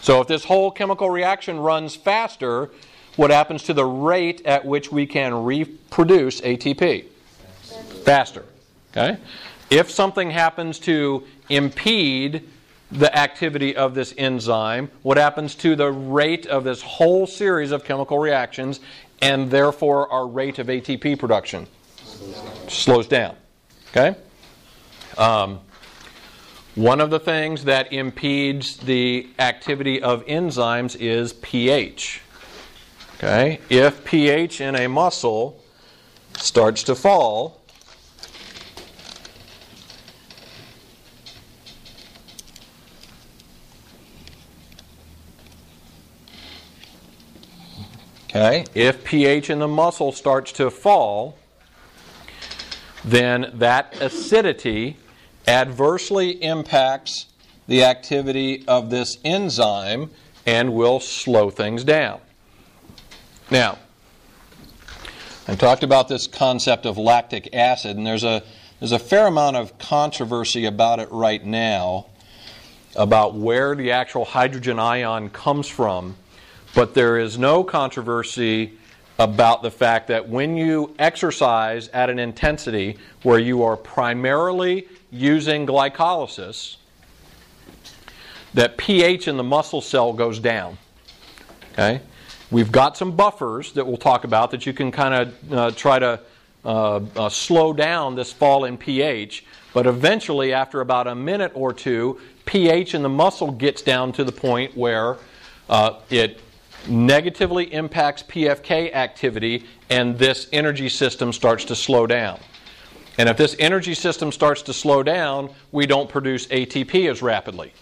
[0.00, 2.70] So if this whole chemical reaction runs faster,
[3.16, 7.04] what happens to the rate at which we can reproduce ATP?
[8.04, 8.44] Faster.
[8.90, 9.18] Okay?
[9.70, 12.48] If something happens to impede
[12.92, 17.84] the activity of this enzyme, what happens to the rate of this whole series of
[17.84, 18.80] chemical reactions,
[19.20, 21.66] and therefore our rate of ATP production?
[22.68, 23.34] Slows down.
[23.90, 24.16] Okay?
[25.16, 25.60] Um,
[26.74, 32.20] one of the things that impedes the activity of enzymes is pH.
[33.16, 33.60] Okay?
[33.70, 35.62] If pH in a muscle
[36.36, 37.61] starts to fall,
[48.34, 48.64] Okay?
[48.74, 51.36] If pH in the muscle starts to fall,
[53.04, 54.96] then that acidity
[55.46, 57.26] adversely impacts
[57.66, 60.10] the activity of this enzyme
[60.46, 62.20] and will slow things down.
[63.50, 63.78] Now,
[65.46, 68.42] I talked about this concept of lactic acid, and there's a,
[68.80, 72.06] there's a fair amount of controversy about it right now
[72.96, 76.16] about where the actual hydrogen ion comes from,
[76.74, 78.78] but there is no controversy
[79.18, 85.66] about the fact that when you exercise at an intensity where you are primarily using
[85.66, 86.76] glycolysis,
[88.54, 90.76] that pH in the muscle cell goes down.
[91.72, 92.00] Okay?
[92.50, 95.98] We've got some buffers that we'll talk about that you can kind of uh, try
[95.98, 96.20] to
[96.64, 101.72] uh, uh, slow down this fall in pH, but eventually, after about a minute or
[101.72, 105.16] two, pH in the muscle gets down to the point where
[105.70, 106.40] uh, it
[106.88, 112.40] negatively impacts PFK activity and this energy system starts to slow down.
[113.18, 117.72] And if this energy system starts to slow down, we don't produce ATP as rapidly.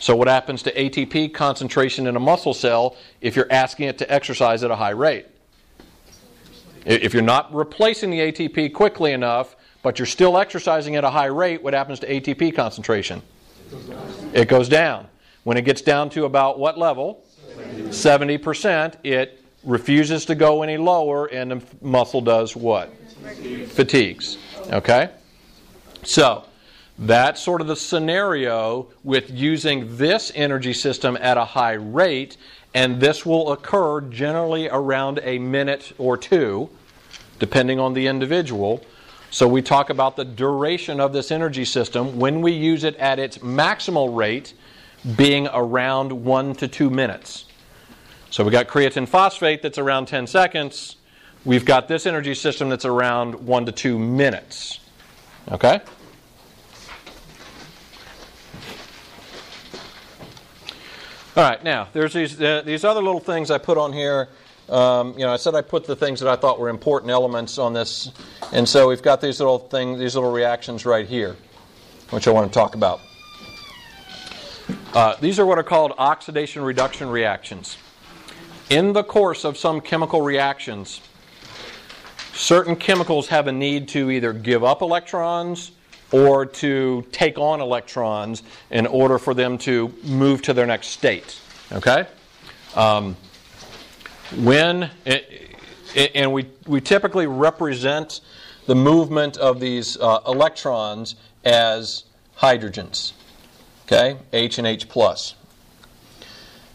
[0.00, 4.10] So, what happens to ATP concentration in a muscle cell if you're asking it to
[4.12, 5.26] exercise at a high rate?
[6.86, 11.26] If you're not replacing the ATP quickly enough, but you're still exercising at a high
[11.26, 13.22] rate, what happens to ATP concentration?
[14.32, 15.08] It goes down.
[15.44, 17.24] When it gets down to about what level?
[17.90, 22.92] 70%, it refuses to go any lower, and the muscle does what?
[23.68, 24.38] Fatigues.
[24.70, 25.10] Okay?
[26.04, 26.44] So,
[26.98, 32.36] that's sort of the scenario with using this energy system at a high rate,
[32.74, 36.68] and this will occur generally around a minute or two,
[37.38, 38.84] depending on the individual.
[39.30, 43.18] So, we talk about the duration of this energy system when we use it at
[43.18, 44.54] its maximal rate
[45.16, 47.44] being around one to two minutes.
[48.30, 50.96] So, we got creatine phosphate that's around 10 seconds.
[51.44, 54.80] We've got this energy system that's around one to two minutes.
[55.50, 55.80] Okay?
[61.38, 64.28] All right, now there's these uh, these other little things I put on here.
[64.68, 67.58] Um, you know, I said I put the things that I thought were important elements
[67.58, 68.10] on this,
[68.52, 71.36] and so we've got these little things, these little reactions right here,
[72.10, 73.00] which I want to talk about.
[74.92, 77.78] Uh, these are what are called oxidation reduction reactions.
[78.70, 81.00] In the course of some chemical reactions,
[82.34, 85.72] certain chemicals have a need to either give up electrons
[86.12, 91.40] or to take on electrons in order for them to move to their next state.
[91.72, 92.06] Okay?
[92.74, 93.16] Um,
[94.36, 95.56] when, it,
[95.94, 98.20] it, and we, we typically represent
[98.66, 102.04] the movement of these uh, electrons as
[102.36, 103.12] hydrogens.
[103.86, 104.18] Okay?
[104.34, 105.34] H and H plus.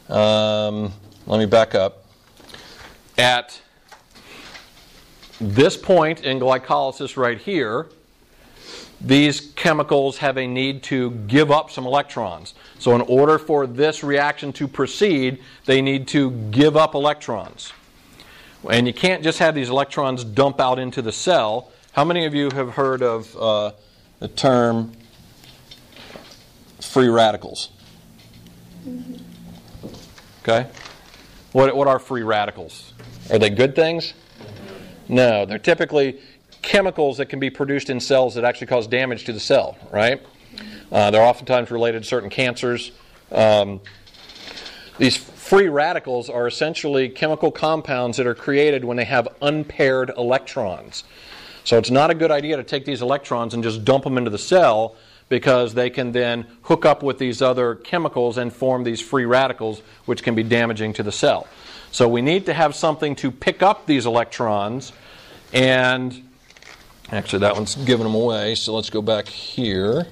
[0.10, 0.92] Um,
[1.26, 2.06] let me back up.
[3.18, 3.62] At
[5.40, 7.88] this point in glycolysis right here,
[9.00, 12.54] these chemicals have a need to give up some electrons.
[12.80, 17.74] So, in order for this reaction to proceed, they need to give up electrons.
[18.70, 21.70] And you can't just have these electrons dump out into the cell.
[21.92, 23.72] How many of you have heard of uh,
[24.20, 24.94] the term
[26.80, 27.70] free radicals?
[30.42, 30.68] Okay?
[31.54, 32.94] What, what are free radicals?
[33.32, 34.16] Are they good things?
[35.08, 36.20] No, they're typically
[36.64, 40.20] chemicals that can be produced in cells that actually cause damage to the cell, right?
[40.92, 42.92] Uh, they're oftentimes related to certain cancers.
[43.32, 43.82] Um,
[44.98, 51.04] these free radicals are essentially chemical compounds that are created when they have unpaired electrons.
[51.66, 54.32] So it's not a good idea to take these electrons and just dump them into
[54.32, 54.96] the cell
[55.30, 59.82] because they can then hook up with these other chemicals and form these free radicals,
[60.06, 61.48] which can be damaging to the cell.
[61.92, 64.94] So we need to have something to pick up these electrons
[65.52, 66.24] and
[67.14, 70.08] Actually, that one's giving them away, so let's go back here.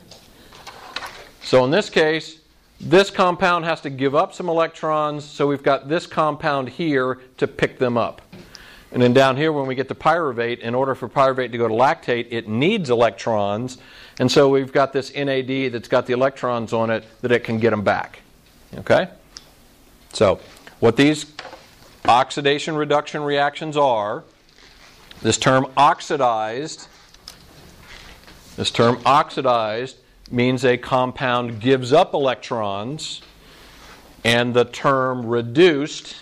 [1.41, 2.39] So in this case,
[2.79, 7.47] this compound has to give up some electrons, so we've got this compound here to
[7.47, 8.21] pick them up.
[8.91, 11.67] And then down here, when we get to pyruvate, in order for pyruvate to go
[11.67, 13.79] to lactate, it needs electrons.
[14.21, 17.57] And so we've got this NAD that's got the electrons on it that it can
[17.59, 18.21] get them back.
[18.77, 19.09] Okay?
[20.13, 20.39] So,
[20.79, 21.25] what these
[22.05, 24.23] oxidation reduction reactions are,
[25.23, 26.87] this term oxidized
[28.57, 29.97] this term oxidized
[30.29, 33.21] means a compound gives up electrons,
[34.23, 36.15] and the term reduced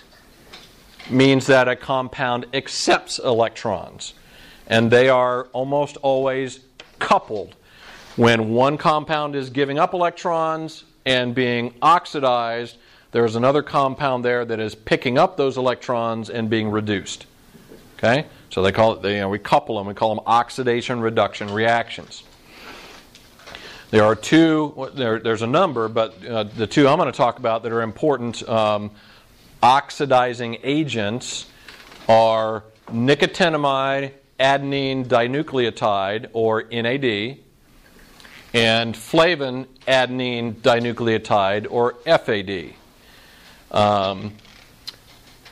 [1.10, 4.14] means that a compound accepts electrons.
[4.68, 6.62] And they are almost always
[7.00, 7.56] coupled.
[8.20, 12.76] When one compound is giving up electrons and being oxidized,
[13.14, 17.28] there's another compound there that is picking up those electrons and being reduced.
[17.96, 18.26] Okay?
[18.50, 21.50] So they call it, they, you know, we couple them, we call them oxidation reduction
[21.50, 22.24] reactions.
[23.90, 27.40] There are two, there, there's a number, but uh, the two I'm going to talk
[27.40, 28.92] about that are important um,
[29.64, 31.46] oxidizing agents
[32.10, 34.12] are nicotinamide
[34.42, 37.40] adenine dinucleotide, or NAD,
[38.54, 42.74] and flavin adenine dinucleotide, or FAD.
[43.72, 44.34] Um,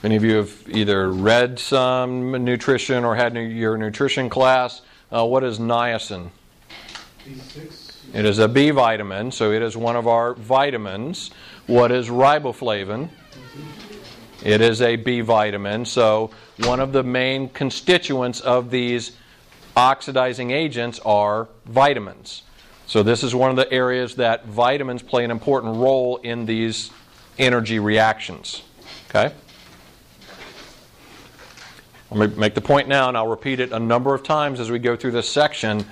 [0.03, 4.81] Any of you have either read some nutrition or had your nutrition class?
[5.11, 6.29] Uh, what is niacin?
[8.13, 11.31] It is a B vitamin, so it is one of our vitamins.
[11.65, 13.09] What is riboflavin?
[14.43, 19.11] It is a B vitamin, so one of the main constituents of these
[19.75, 22.43] oxidizing agents are vitamins.
[22.87, 26.89] So, this is one of the areas that vitamins play an important role in these
[27.37, 28.63] energy reactions.
[29.09, 29.33] Okay?
[32.09, 34.71] Going to make the point now, and I'll repeat it a number of times as
[34.71, 35.85] we go through this section.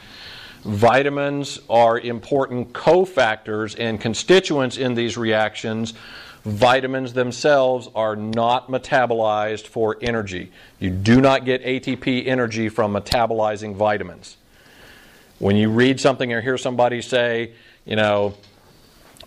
[0.63, 5.93] Vitamins are important cofactors and constituents in these reactions.
[6.45, 10.49] Vitamins themselves are not metabolized for energy.
[10.79, 14.37] You do not get ATP energy from metabolizing vitamins.
[15.39, 17.51] When you read something or hear somebody say,
[17.85, 18.35] you know,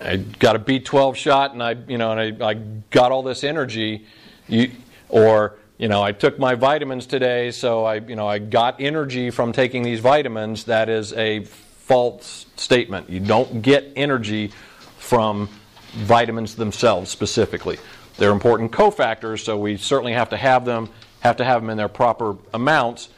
[0.00, 2.54] I got a B12 shot and I, you know, and I, I
[2.90, 4.06] got all this energy,
[4.46, 4.70] you,
[5.08, 9.30] or you know, I took my vitamins today, so I, you know, I got energy
[9.30, 10.64] from taking these vitamins.
[10.64, 13.08] That is a false statement.
[13.08, 14.52] You don't get energy
[14.98, 15.48] from
[15.92, 17.78] vitamins themselves specifically.
[18.16, 20.88] They're important cofactors, so we certainly have to have them,
[21.20, 23.08] have to have them in their proper amounts,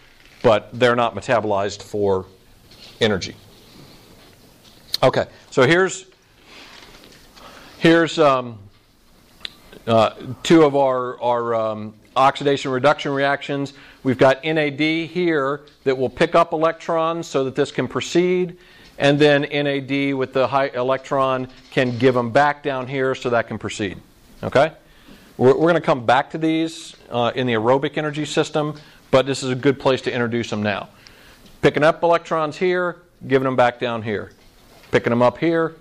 [0.43, 2.26] but they're not metabolized for
[3.01, 3.36] energy.
[5.03, 6.07] Okay, so here's
[7.78, 8.59] here's um,
[9.86, 13.72] uh, two of our, our um, oxidation reduction reactions.
[14.03, 18.59] We've got NAD here that will pick up electrons so that this can proceed,
[18.98, 23.48] and then NAD with the high electron can give them back down here so that
[23.48, 23.98] can proceed.
[24.42, 24.72] Okay?
[25.38, 28.78] We're, we're going to come back to these uh, in the aerobic energy system,
[29.11, 30.90] but this is a good place to introduce them now.
[31.62, 34.32] Picking up electrons here, giving them back down here.
[34.90, 35.74] Picking them up here,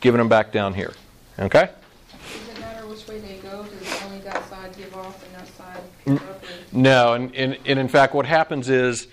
[0.00, 0.92] giving them back down here.
[1.38, 1.70] Okay?
[2.32, 3.64] Does it matter which way they go?
[3.64, 6.44] Does only that side give off and that side give up?
[6.72, 9.06] No, and, and, and in fact, what happens is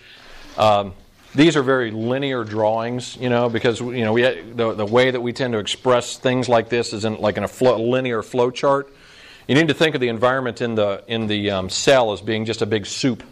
[0.58, 0.94] um,
[1.36, 5.22] these are very linear drawings, you know, because you know we the, the way that
[5.22, 8.50] we tend to express things like this is in like in a flow, linear flow
[8.50, 8.92] chart.
[9.48, 12.46] You need to think of the environment in the in the um, cell as being
[12.46, 13.24] just a big soup,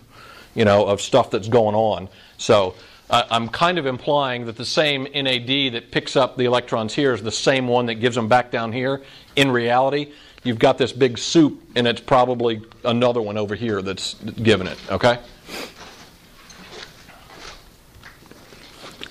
[0.57, 2.09] you know, of stuff that's going on.
[2.37, 2.75] So.
[3.09, 7.13] Uh, I'm kind of implying that the same NAD that picks up the electrons here
[7.13, 9.01] is the same one that gives them back down here.
[9.37, 10.11] In reality,
[10.43, 14.77] you've got this big soup, and it's probably another one over here that's giving it,
[14.91, 15.19] okay?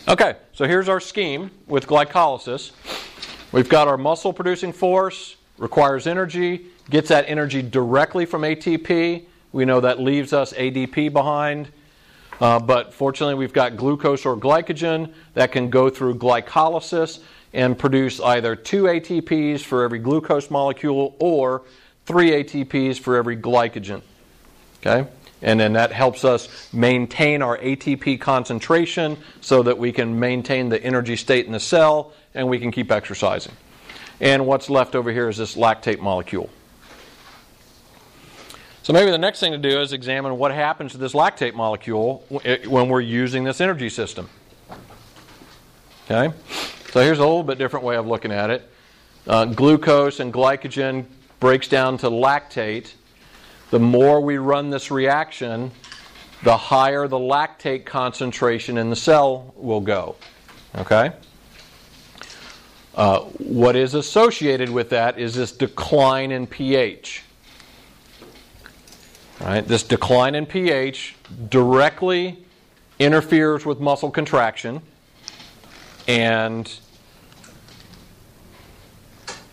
[0.08, 2.72] Okay, so here's our scheme with glycolysis.
[3.50, 9.24] We've got our muscle producing force, requires energy, gets that energy directly from ATP.
[9.56, 11.70] We know that leaves us ADP behind.
[12.42, 17.20] Uh, but fortunately, we've got glucose or glycogen that can go through glycolysis
[17.54, 21.62] and produce either two ATPs for every glucose molecule or
[22.04, 24.02] three ATPs for every glycogen.
[24.80, 25.08] Okay?
[25.40, 30.84] And then that helps us maintain our ATP concentration so that we can maintain the
[30.84, 33.54] energy state in the cell and we can keep exercising.
[34.20, 36.50] And what's left over here is this lactate molecule.
[38.86, 42.18] So maybe the next thing to do is examine what happens to this lactate molecule
[42.68, 44.28] when we're using this energy system.
[46.04, 46.32] Okay?
[46.92, 48.70] So here's a little bit different way of looking at it.
[49.26, 51.04] Uh, glucose and glycogen
[51.40, 52.92] breaks down to lactate.
[53.72, 55.72] The more we run this reaction,
[56.44, 60.14] the higher the lactate concentration in the cell will go.
[60.76, 61.10] Okay?
[62.94, 67.24] Uh, what is associated with that is this decline in pH.
[69.40, 69.66] Right?
[69.66, 71.16] This decline in pH
[71.48, 72.38] directly
[72.98, 74.80] interferes with muscle contraction
[76.08, 76.72] and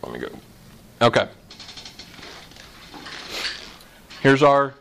[0.01, 0.29] let me go.
[1.01, 1.27] Okay.
[4.21, 4.73] Here's our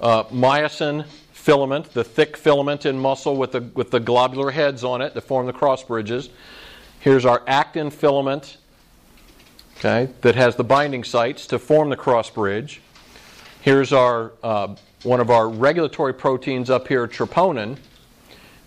[0.00, 5.00] uh, myosin filament, the thick filament in muscle with the, with the globular heads on
[5.00, 6.28] it that form the cross bridges.
[7.00, 8.58] Here's our actin filament,
[9.78, 12.80] okay, that has the binding sites to form the cross bridge.
[13.62, 17.78] Here's our uh, one of our regulatory proteins up here, troponin,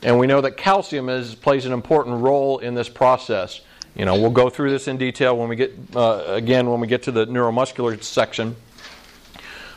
[0.02, 3.60] and we know that calcium is, plays an important role in this process.
[3.94, 6.88] You know, we'll go through this in detail when we get uh, again when we
[6.88, 8.56] get to the neuromuscular section.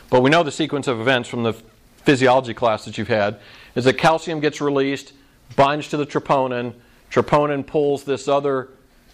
[0.09, 1.51] But we know the sequence of events from the
[1.97, 3.41] physiology class that you've had
[3.75, 5.11] is that calcium gets released,
[5.57, 6.75] binds to the troponin.
[7.11, 8.69] Troponin pulls this other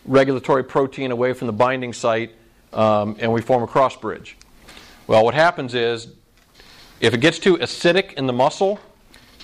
[0.06, 2.32] regulatory protein away from the binding site,
[2.74, 4.38] um, and we form a cross bridge.
[5.08, 6.08] Well, what happens is
[7.00, 8.80] if it gets too acidic in the muscle,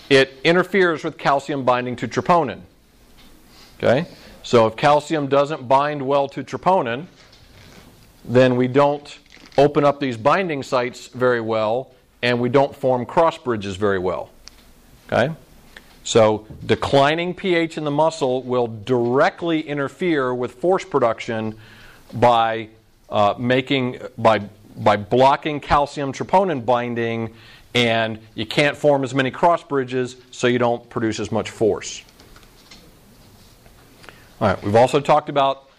[0.09, 2.61] it interferes with calcium binding to troponin.
[3.77, 4.07] Okay?
[4.43, 7.05] So if calcium doesn't bind well to troponin,
[8.25, 9.19] then we don't
[9.57, 11.91] open up these binding sites very well,
[12.21, 14.29] and we don't form cross bridges very well.
[15.07, 15.33] Okay?
[16.03, 21.55] So, declining pH in the muscle will directly interfere with force production
[22.13, 22.69] by
[23.09, 24.41] uh, making by
[24.77, 27.33] by blocking calcium troponin binding,
[27.73, 32.03] and you can't form as many cross bridges, so you don't produce as much force.
[34.39, 34.63] All right.
[34.63, 35.69] We've also talked about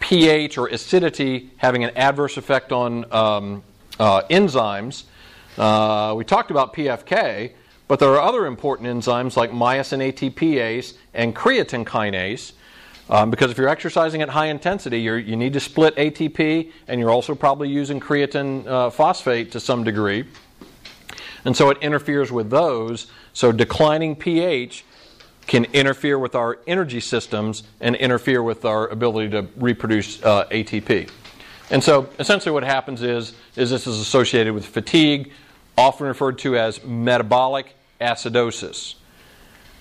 [0.00, 3.62] pH or acidity having an adverse effect on um,
[4.00, 5.04] uh, enzymes.
[5.56, 7.52] Uh, we talked about PFK,
[7.86, 12.52] but there are other important enzymes like myosin ATPase and creatine kinase.
[13.10, 17.10] Um, because if you're exercising at high intensity, you need to split ATP, and you're
[17.10, 20.24] also probably using creatine uh, phosphate to some degree.
[21.44, 23.08] And so it interferes with those.
[23.32, 24.84] So declining pH
[25.46, 31.10] can interfere with our energy systems and interfere with our ability to reproduce uh, ATP.
[31.70, 35.32] And so essentially what happens is, is this is associated with fatigue,
[35.76, 38.94] often referred to as metabolic acidosis.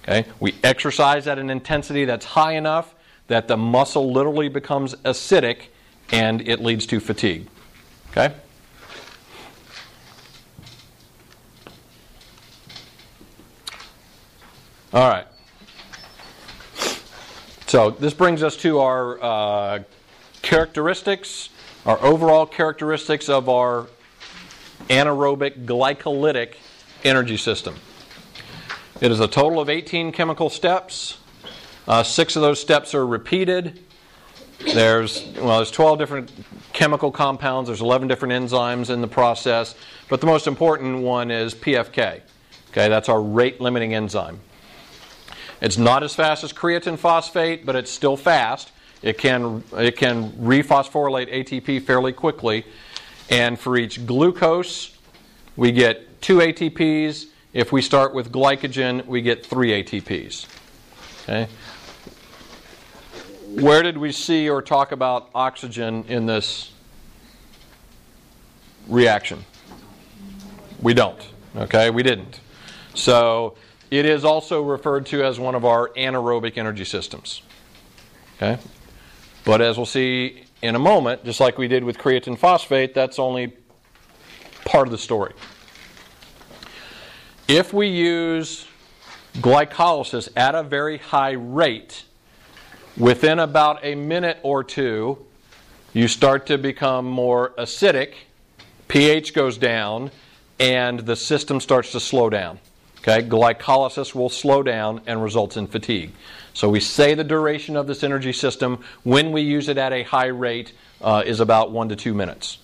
[0.04, 0.26] Okay?
[0.40, 2.96] We exercise at an intensity that's high enough
[3.32, 5.68] that the muscle literally becomes acidic
[6.12, 7.48] and it leads to fatigue.
[8.10, 8.36] Okay?
[14.92, 15.26] All right.
[17.68, 19.84] So this brings us to our uh,
[20.42, 21.52] characteristics,
[21.86, 23.88] our overall characteristics of our
[24.90, 26.56] anaerobic glycolytic
[27.06, 27.76] energy system.
[29.00, 31.18] It is a total of 18 chemical steps.
[31.88, 33.80] Uh, six of those steps are repeated.
[34.74, 36.32] There's well, there's 12 different
[36.74, 37.68] chemical compounds.
[37.68, 39.76] There's 11 different enzymes in the process,
[40.08, 42.22] but the most important one is PFK.
[42.70, 44.40] Okay, that's our rate limiting enzyme.
[45.62, 48.72] It's not as fast as creatine phosphate, but it's still fast.
[49.02, 52.66] It can, it can rephosphorylate ATP fairly quickly.
[53.30, 54.98] And for each glucose,
[55.56, 57.28] we get two ATPs.
[57.54, 60.48] If we start with glycogen, we get three ATPs.
[61.24, 61.48] Okay?
[63.60, 66.72] Where did we see or talk about oxygen in this
[68.88, 69.44] reaction?
[70.82, 71.22] We don't.
[71.56, 72.40] Okay, we didn't.
[72.94, 73.56] So
[73.90, 77.42] it is also referred to as one of our anaerobic energy systems.
[78.38, 78.58] Okay?
[79.44, 83.20] But as we'll see in a moment, just like we did with creatine phosphate, that's
[83.20, 83.54] only
[84.64, 85.34] part of the story.
[87.50, 88.66] If we use
[89.36, 92.06] glycolysis at a very high rate,
[93.02, 95.18] within about a minute or two,
[95.92, 98.14] you start to become more acidic,
[98.88, 100.12] pH goes down,
[100.60, 102.60] and the system starts to slow down.
[103.00, 106.12] Okay, glycolysis will slow down and results in fatigue.
[106.54, 110.04] So we say the duration of this energy system when we use it at a
[110.04, 112.60] high rate uh, is about one to two minutes.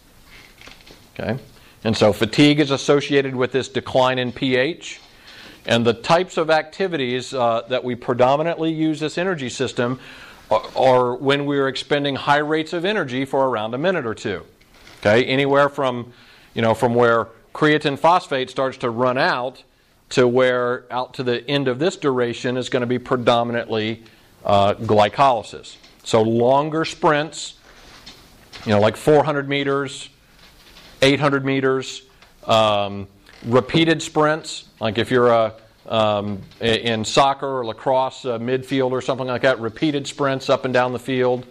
[1.16, 1.40] Okay,
[1.84, 5.00] and so fatigue is associated with this decline in pH.
[5.66, 10.00] And the types of activities uh, that we predominantly use this energy system
[10.50, 14.44] are, are when we're expending high rates of energy for around a minute or two.
[15.00, 16.14] Okay, anywhere from,
[16.54, 19.64] you know, from where creatine phosphate starts to run out
[20.10, 24.04] to where out to the end of this duration is going to be predominantly
[24.46, 25.76] uh, glycolysis.
[26.04, 27.56] So longer sprints,
[28.66, 30.10] you know, like 400 meters,
[31.02, 32.04] 800 meters,
[32.46, 33.08] um,
[33.46, 35.54] repeated sprints, like if you're a,
[35.88, 40.74] um, in soccer or lacrosse, uh, midfield or something like that, repeated sprints up and
[40.74, 41.46] down the field.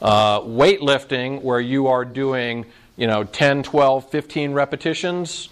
[0.00, 2.64] Uh, weightlifting, where you are doing,
[2.96, 5.48] you know, 10, 12, 15 repetitions,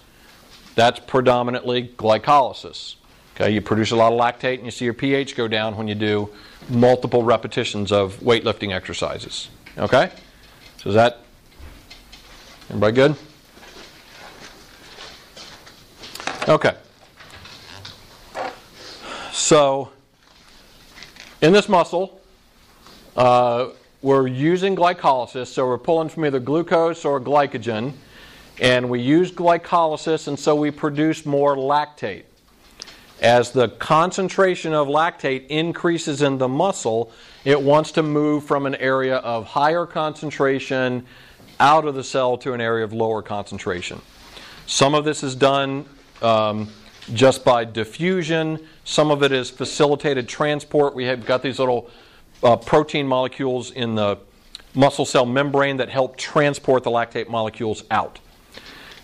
[0.76, 2.96] that's predominantly glycolysis.
[3.34, 5.88] Okay, you produce a lot of lactate and you see your pH go down when
[5.88, 6.30] you do
[6.70, 9.48] multiple repetitions of weightlifting exercises.
[9.76, 10.10] Okay?
[10.78, 11.20] So is that
[12.70, 13.16] everybody good?
[16.48, 16.76] Okay.
[19.36, 19.90] So
[21.42, 22.22] in this muscle,
[23.14, 23.68] uh,
[24.00, 27.92] we're using glycolysis, so we're pulling from either glucose or glycogen
[28.62, 32.22] and we use glycolysis, and so we produce more lactate.
[33.20, 37.12] As the concentration of lactate increases in the muscle,
[37.44, 41.04] it wants to move from an area of higher concentration
[41.60, 44.00] out of the cell to an area of lower concentration.
[44.64, 45.84] Some of this is done
[46.22, 46.70] um,
[47.12, 50.94] just by diffusion, some of it is facilitated transport.
[50.94, 51.90] We have got these little
[52.42, 54.18] uh, protein molecules in the
[54.74, 58.18] muscle cell membrane that help transport the lactate molecules out.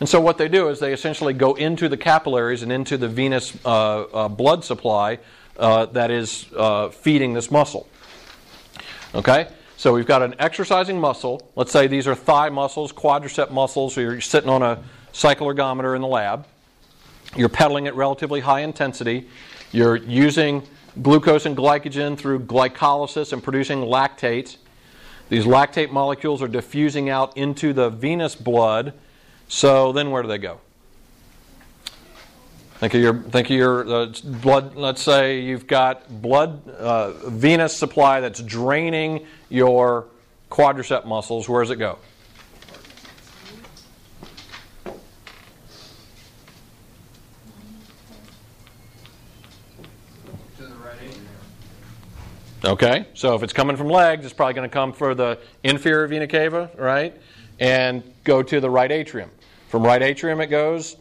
[0.00, 3.08] And so what they do is they essentially go into the capillaries and into the
[3.08, 5.20] venous uh, uh, blood supply
[5.56, 7.88] uh, that is uh, feeding this muscle.
[9.14, 9.48] Okay?
[9.76, 11.50] So we've got an exercising muscle.
[11.56, 14.82] Let's say these are thigh muscles, quadricep muscles, or you're sitting on a
[15.12, 16.46] cycle ergometer in the lab.
[17.36, 19.28] You're pedaling at relatively high intensity.
[19.72, 20.62] You're using
[21.00, 24.56] glucose and glycogen through glycolysis and producing lactate.
[25.28, 28.92] These lactate molecules are diffusing out into the venous blood.
[29.48, 30.60] So then where do they go?
[32.82, 34.74] Think of your think of your uh, blood.
[34.74, 40.06] Let's say you've got blood uh, venous supply that's draining your
[40.50, 41.48] quadricep muscles.
[41.48, 41.98] Where does it go?
[50.56, 51.28] To the right atrium.
[52.64, 56.06] Okay, so if it's coming from legs, it's probably going to come for the inferior
[56.06, 57.20] vena cava, right?
[57.58, 59.30] And go to the right atrium.
[59.68, 60.96] From right atrium, it goes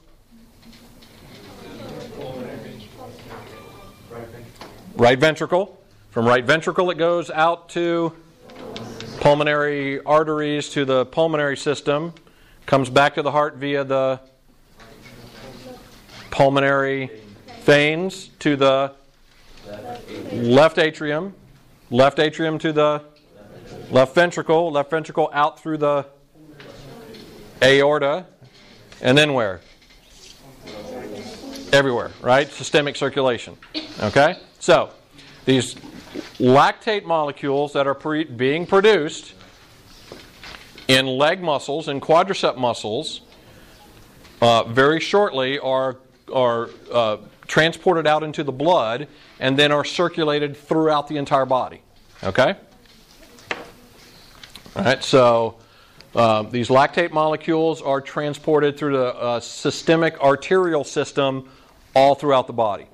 [4.95, 5.80] right ventricle.
[6.09, 8.12] From right ventricle, it goes out to
[9.20, 12.12] pulmonary arteries to the pulmonary system,
[12.66, 14.20] comes back to the heart via the
[16.32, 17.12] pulmonary
[17.62, 18.95] veins to the
[20.32, 21.36] left atrium,
[21.92, 23.04] left atrium to the
[23.92, 26.06] left ventricle, left ventricle out through the
[27.62, 28.26] aorta,
[29.02, 29.62] and then where?
[31.72, 32.50] Everywhere, right?
[32.50, 33.58] Systemic circulation.
[34.02, 34.38] Okay?
[34.60, 34.92] So,
[35.46, 35.76] these
[36.39, 39.34] lactate molecules that are pre- being produced
[40.88, 43.22] in leg muscles and quadricep muscles
[44.42, 45.98] uh, very shortly are,
[46.34, 47.18] are uh,
[47.52, 49.10] transported out into the blood
[49.41, 51.82] and then are circulated throughout the entire body.
[52.24, 52.56] Okay?
[54.74, 55.58] All right, so
[56.16, 61.49] uh, these lactate molecules are transported through the uh, systemic arterial system
[61.93, 62.86] all throughout the body.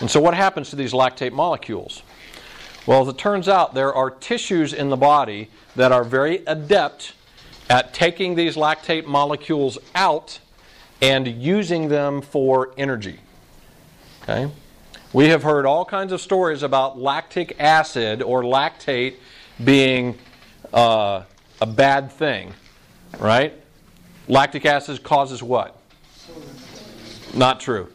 [0.00, 2.02] And so, what happens to these lactate molecules?
[2.86, 7.14] Well, as it turns out, there are tissues in the body that are very adept
[7.70, 10.40] at taking these lactate molecules out
[11.00, 13.20] and using them for energy.
[14.24, 14.50] Okay?
[15.12, 19.14] We have heard all kinds of stories about lactic acid or lactate
[19.62, 20.18] being
[20.72, 21.22] uh,
[21.60, 22.52] a bad thing,
[23.20, 23.54] right?
[24.26, 25.78] Lactic acid causes what?
[27.34, 27.92] Not true.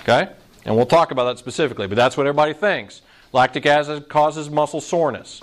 [0.00, 0.28] Okay?
[0.64, 3.02] And we'll talk about that specifically, but that's what everybody thinks.
[3.32, 5.40] Lactic acid causes muscle soreness.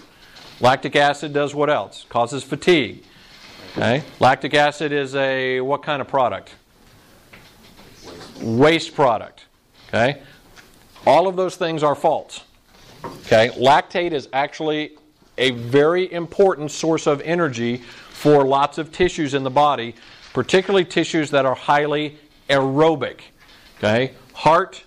[0.59, 2.05] Lactic acid does what else?
[2.09, 3.03] Causes fatigue.
[3.71, 4.03] Okay?
[4.19, 6.55] Lactic acid is a what kind of product?
[8.41, 9.45] Waste product.
[9.89, 10.21] Okay?
[11.05, 12.43] All of those things are false.
[13.25, 13.49] Okay?
[13.49, 14.97] Lactate is actually
[15.37, 17.77] a very important source of energy
[18.09, 19.95] for lots of tissues in the body,
[20.33, 22.17] particularly tissues that are highly
[22.49, 23.21] aerobic.
[23.77, 24.13] Okay?
[24.33, 24.83] Heart,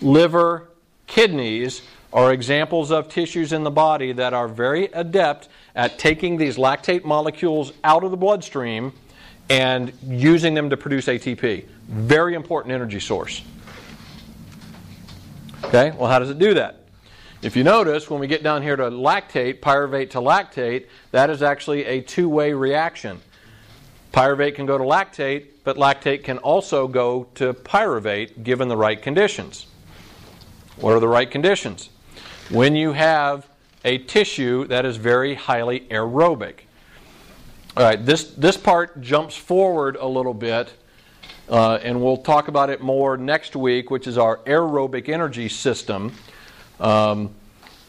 [0.00, 0.68] liver,
[1.06, 6.56] kidneys are examples of tissues in the body that are very adept at taking these
[6.56, 8.92] lactate molecules out of the bloodstream
[9.48, 11.66] and using them to produce ATP.
[11.88, 13.42] Very important energy source.
[15.64, 16.80] Okay, well, how does it do that?
[17.40, 21.42] If you notice, when we get down here to lactate, pyruvate to lactate, that is
[21.42, 23.20] actually a two way reaction.
[24.12, 29.00] Pyruvate can go to lactate, but lactate can also go to pyruvate given the right
[29.00, 29.66] conditions.
[30.76, 31.90] What are the right conditions?
[32.50, 33.48] When you have
[33.84, 36.60] a tissue that is very highly aerobic.
[37.76, 40.72] All right, this, this part jumps forward a little bit,
[41.48, 46.12] uh, and we'll talk about it more next week, which is our aerobic energy system.
[46.80, 47.34] Um,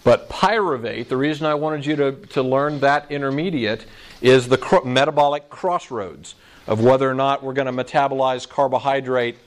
[0.03, 3.85] but pyruvate, the reason I wanted you to, to learn that intermediate
[4.21, 6.35] is the metabolic crossroads
[6.67, 9.37] of whether or not we're going to metabolize carbohydrate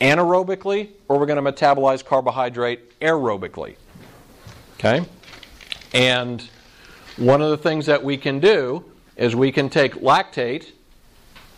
[0.00, 3.76] anaerobically or we're going to metabolize carbohydrate aerobically.
[4.74, 5.04] Okay?
[5.94, 6.46] And
[7.16, 8.84] one of the things that we can do
[9.16, 10.72] is we can take lactate,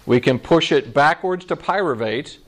[0.09, 2.39] we can push it backwards to pyruvate,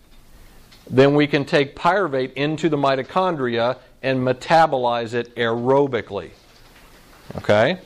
[0.89, 6.31] then we can take pyruvate into the mitochondria and metabolize it aerobically.
[7.37, 7.79] Okay?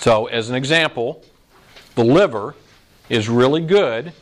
[0.00, 1.24] So, as an example,
[1.94, 2.56] the liver
[3.08, 4.12] is really good.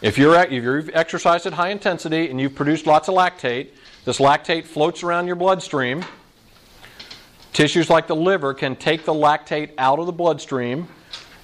[0.00, 3.68] If you're if you've exercised at high intensity and you've produced lots of lactate,
[4.06, 6.02] this lactate floats around your bloodstream.
[7.54, 10.88] Tissues like the liver can take the lactate out of the bloodstream,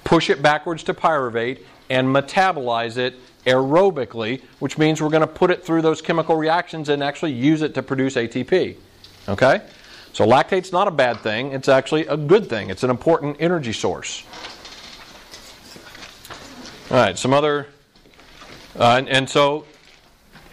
[0.03, 5.49] push it backwards to pyruvate, and metabolize it aerobically, which means we're going to put
[5.49, 8.75] it through those chemical reactions and actually use it to produce ATP.
[9.29, 9.61] Okay?
[10.11, 12.69] So lactate's not a bad thing, it's actually a good thing.
[12.69, 14.25] It's an important energy source.
[16.91, 17.67] All right, some other,
[18.77, 19.65] uh, and, and so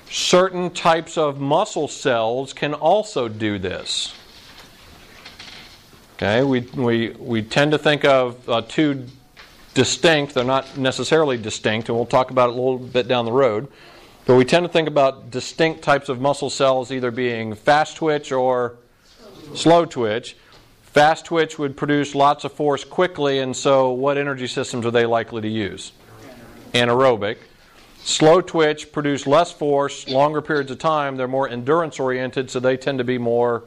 [0.09, 4.15] certain types of muscle cells can also do this.
[6.19, 9.07] Okay, we, we, we tend to think of uh, two
[9.75, 13.31] distinct, they're not necessarily distinct, and we'll talk about it a little bit down the
[13.31, 13.69] road.
[14.27, 18.33] But we tend to think about distinct types of muscle cells either being fast twitch
[18.33, 18.79] or
[19.55, 20.37] slow twitch.
[20.83, 25.07] Fast twitch would produce lots of force quickly, and so what energy systems are they
[25.07, 25.93] likely to use?
[26.73, 27.37] Anaerobic.
[27.99, 31.17] Slow twitch produce less force, longer periods of time.
[31.17, 33.63] They're more endurance oriented, so they tend to be more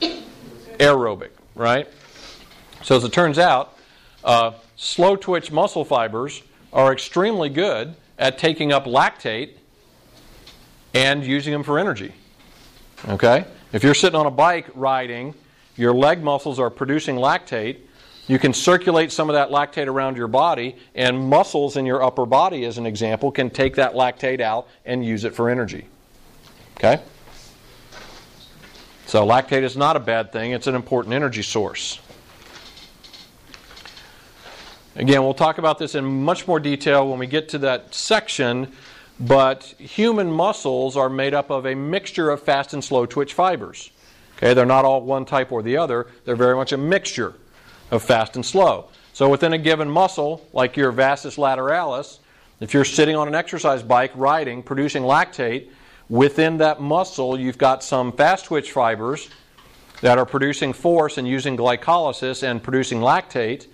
[0.00, 1.88] aerobic, right?
[2.82, 3.76] So as it turns out,
[4.24, 6.42] uh, slow twitch muscle fibers
[6.72, 9.54] are extremely good at taking up lactate
[10.94, 12.12] and using them for energy.
[13.08, 13.44] Okay?
[13.72, 15.34] If you're sitting on a bike riding,
[15.76, 17.78] your leg muscles are producing lactate.
[18.28, 22.26] You can circulate some of that lactate around your body, and muscles in your upper
[22.26, 25.86] body, as an example, can take that lactate out and use it for energy.
[26.76, 27.02] Okay?
[29.12, 32.00] So, lactate is not a bad thing, it's an important energy source.
[34.96, 38.72] Again, we'll talk about this in much more detail when we get to that section,
[39.20, 43.90] but human muscles are made up of a mixture of fast and slow twitch fibers.
[44.38, 47.34] Okay, they're not all one type or the other, they're very much a mixture
[47.90, 48.88] of fast and slow.
[49.12, 52.20] So within a given muscle, like your vastus lateralis,
[52.60, 55.68] if you're sitting on an exercise bike riding, producing lactate,
[56.12, 59.30] within that muscle you've got some fast twitch fibers
[60.02, 63.66] that are producing force and using glycolysis and producing lactate.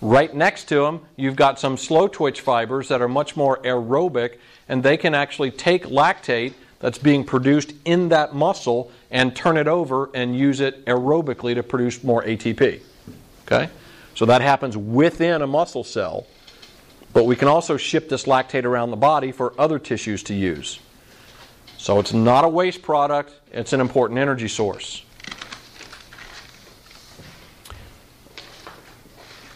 [0.00, 4.38] Right next to them, you've got some slow twitch fibers that are much more aerobic,
[4.68, 9.68] and they can actually take lactate that's being produced in that muscle and turn it
[9.68, 12.80] over and use it aerobically to produce more ATP.
[13.46, 13.70] Okay?
[14.16, 16.26] So that happens within a muscle cell.
[17.12, 20.80] But we can also ship this lactate around the body for other tissues to use.
[21.86, 25.04] So it's not a waste product, it's an important energy source.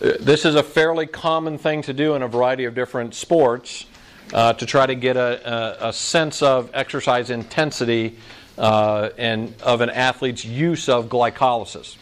[0.00, 3.84] this is a fairly common thing to do in a variety of different sports
[4.32, 8.16] uh, to try to get a, a, a sense of exercise intensity
[8.58, 11.96] uh, and of an athlete's use of glycolysis.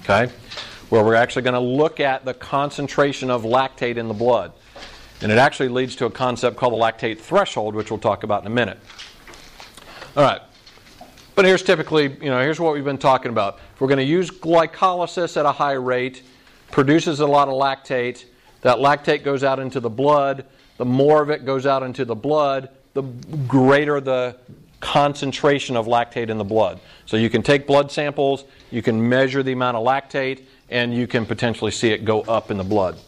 [0.00, 0.32] Okay?
[0.88, 4.52] Where we're actually going to look at the concentration of lactate in the blood.
[5.22, 8.42] And it actually leads to a concept called the lactate threshold, which we'll talk about
[8.42, 8.78] in a minute.
[10.16, 10.40] All right.
[11.34, 13.58] But here's typically, you know, here's what we've been talking about.
[13.74, 16.22] If we're going to use glycolysis at a high rate,
[16.70, 18.24] produces a lot of lactate,
[18.62, 20.44] that lactate goes out into the blood.
[20.76, 24.36] The more of it goes out into the blood, the greater the
[24.80, 26.80] concentration of lactate in the blood.
[27.06, 31.06] So you can take blood samples, you can measure the amount of lactate, and you
[31.06, 32.98] can potentially see it go up in the blood.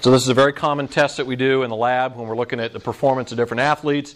[0.00, 2.36] So this is a very common test that we do in the lab when we're
[2.36, 4.14] looking at the performance of different athletes.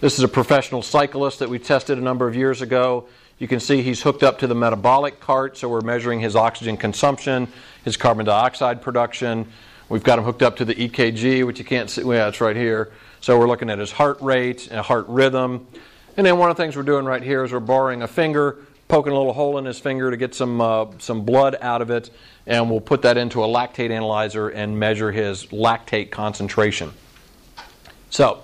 [0.00, 3.06] This is a professional cyclist that we tested a number of years ago.
[3.38, 6.76] You can see he's hooked up to the metabolic cart, so we're measuring his oxygen
[6.76, 7.48] consumption,
[7.84, 9.46] his carbon dioxide production.
[9.88, 12.02] We've got him hooked up to the EKG, which you can't see.
[12.02, 12.92] Yeah, it's right here.
[13.22, 15.68] So we're looking at his heart rate and heart rhythm.
[16.16, 18.58] And then one of the things we're doing right here is we're borrowing a finger,
[18.88, 21.90] poking a little hole in his finger to get some uh, some blood out of
[21.90, 22.10] it,
[22.48, 26.92] and we'll put that into a lactate analyzer and measure his lactate concentration.
[28.10, 28.42] So,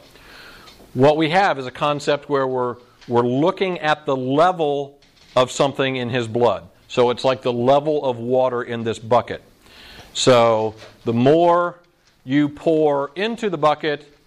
[0.94, 2.76] what we have is a concept where we're
[3.08, 5.00] we're looking at the level
[5.34, 6.68] of something in his blood.
[6.86, 9.42] So it's like the level of water in this bucket.
[10.14, 11.80] So the more
[12.24, 14.17] you pour into the bucket,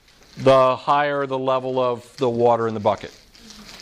[0.42, 3.16] the higher the level of the water in the bucket.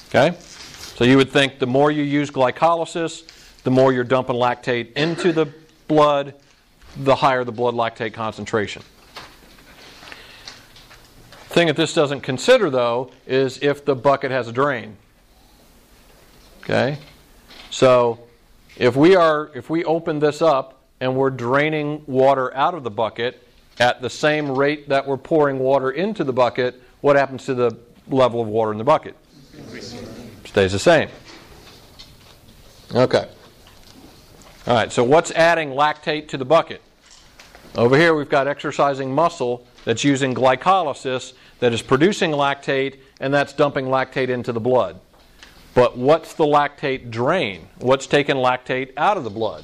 [0.10, 0.36] Okay?
[0.40, 3.26] So you would think the more you use glycolysis,
[3.64, 5.48] the more you're dumping lactate into the
[5.88, 6.34] blood,
[6.98, 8.82] the higher the blood lactate concentration.
[11.48, 14.98] Thing that this doesn't consider though is if the bucket has a drain.
[16.62, 16.98] Okay?
[17.72, 18.20] So
[18.78, 22.92] if we are if we open this up and we're draining water out of the
[22.92, 23.42] bucket
[23.80, 27.78] at the same rate that we're pouring water into the bucket, what happens to the
[28.08, 29.16] level of water in the bucket?
[30.46, 31.10] Stays the same.
[32.94, 33.28] Okay.
[34.68, 36.82] All right, so what's adding lactate to the bucket?
[37.76, 43.54] Over here we've got exercising muscle that's using glycolysis that is producing lactate and that's
[43.54, 45.00] dumping lactate into the blood.
[45.74, 47.68] But what's the lactate drain?
[47.78, 49.64] What's taking lactate out of the blood?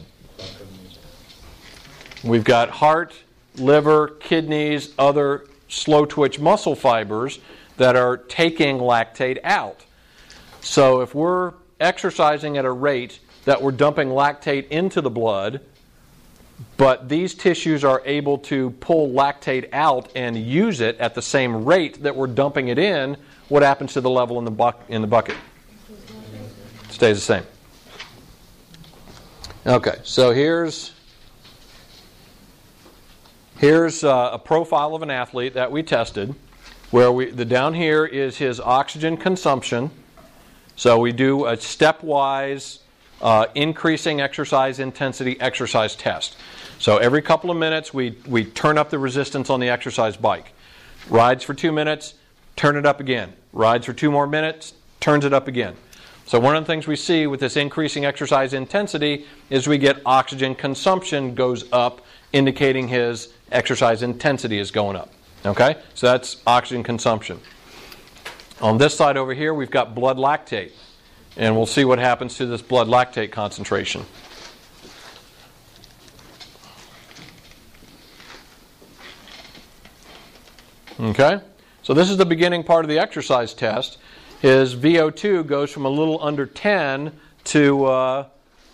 [2.23, 3.13] We've got heart,
[3.57, 7.39] liver, kidneys, other slow twitch muscle fibers
[7.77, 9.85] that are taking lactate out.
[10.61, 15.61] So if we're exercising at a rate that we're dumping lactate into the blood,
[16.77, 21.65] but these tissues are able to pull lactate out and use it at the same
[21.65, 23.17] rate that we're dumping it in,
[23.49, 25.35] what happens to the level in the, bu- in the bucket?
[26.89, 27.43] Stays the same.
[29.67, 30.94] Okay, so here's
[33.57, 36.35] here's uh, a profile of an athlete that we tested,
[36.91, 39.91] where we the down here is his oxygen consumption.
[40.75, 42.79] So we do a stepwise
[43.21, 46.37] uh, increasing exercise intensity exercise test.
[46.79, 50.51] So every couple of minutes, we, we turn up the resistance on the exercise bike.
[51.09, 52.15] Rides for two minutes,
[52.55, 53.33] turn it up again.
[53.53, 55.75] Rides for two more minutes, turns it up again.
[56.25, 60.01] So one of the things we see with this increasing exercise intensity is we get
[60.05, 62.01] oxygen consumption goes up,
[62.33, 65.11] indicating his exercise intensity is going up.
[65.45, 65.77] Okay?
[65.93, 67.39] So that's oxygen consumption.
[68.61, 70.71] On this side over here, we've got blood lactate.
[71.37, 74.05] And we'll see what happens to this blood lactate concentration.
[80.99, 81.41] Okay?
[81.83, 83.97] So this is the beginning part of the exercise test.
[84.41, 87.11] His VO2 goes from a little under 10
[87.45, 88.27] to uh,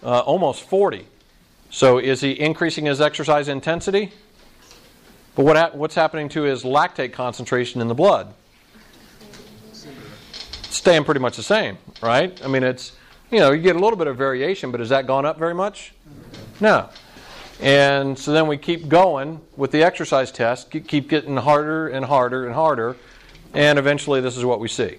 [0.03, 1.07] uh, almost 40.
[1.71, 4.11] So is he increasing his exercise intensity?
[5.35, 8.33] But what ha- what's happening to his lactate concentration in the blood?
[10.69, 12.39] Staying pretty much the same, right?
[12.43, 12.91] I mean, it's,
[13.31, 15.53] you know, you get a little bit of variation, but has that gone up very
[15.53, 15.93] much?
[16.59, 16.89] No.
[17.61, 22.45] And so then we keep going with the exercise test, keep getting harder and harder
[22.45, 22.97] and harder,
[23.53, 24.97] and eventually this is what we see.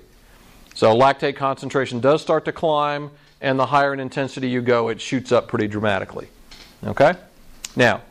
[0.75, 3.11] So lactate concentration does start to climb,
[3.43, 6.29] and the higher in intensity you go, it shoots up pretty dramatically.
[6.85, 7.14] Okay?
[7.76, 8.03] Now,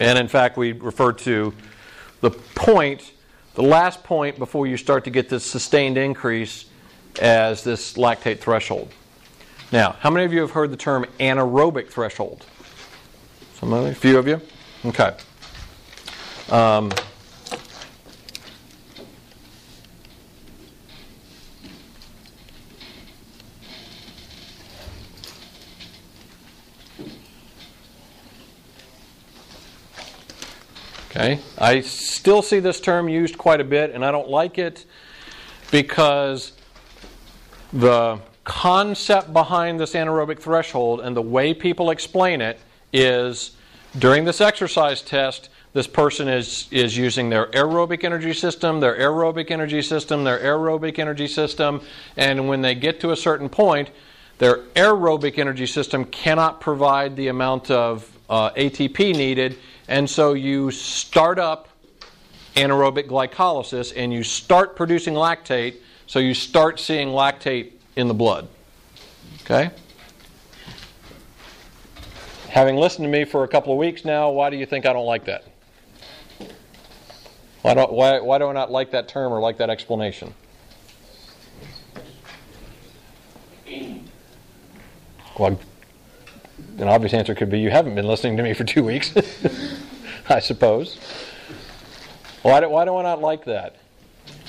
[0.00, 1.52] and in fact, we refer to
[2.20, 3.12] the point,
[3.54, 6.66] the last point before you start to get this sustained increase
[7.20, 8.90] as this lactate threshold.
[9.72, 12.44] Now, how many of you have heard the term anaerobic threshold?
[13.54, 13.90] Some of you?
[13.90, 14.40] A few of you?
[14.84, 15.14] Okay.
[16.50, 16.90] Um,
[31.16, 31.40] Okay?
[31.56, 34.84] I still see this term used quite a bit, and I don't like it
[35.70, 36.52] because
[37.72, 42.60] the concept behind this anaerobic threshold and the way people explain it
[42.92, 43.52] is
[43.98, 49.50] during this exercise test, this person is, is using their aerobic energy system, their aerobic
[49.50, 51.80] energy system, their aerobic energy system,
[52.18, 53.88] and when they get to a certain point,
[54.36, 59.58] their aerobic energy system cannot provide the amount of uh, ATP needed,
[59.88, 61.68] and so you start up
[62.54, 65.76] anaerobic glycolysis and you start producing lactate,
[66.06, 68.48] so you start seeing lactate in the blood.
[69.42, 69.70] Okay?
[72.48, 74.92] Having listened to me for a couple of weeks now, why do you think I
[74.92, 75.44] don't like that?
[77.62, 80.32] Why, don't, why, why do I not like that term or like that explanation?
[85.38, 85.58] Well,
[86.78, 89.12] an obvious answer could be you haven't been listening to me for two weeks,
[90.28, 90.98] I suppose.
[92.42, 93.76] Why do, why do I not like that?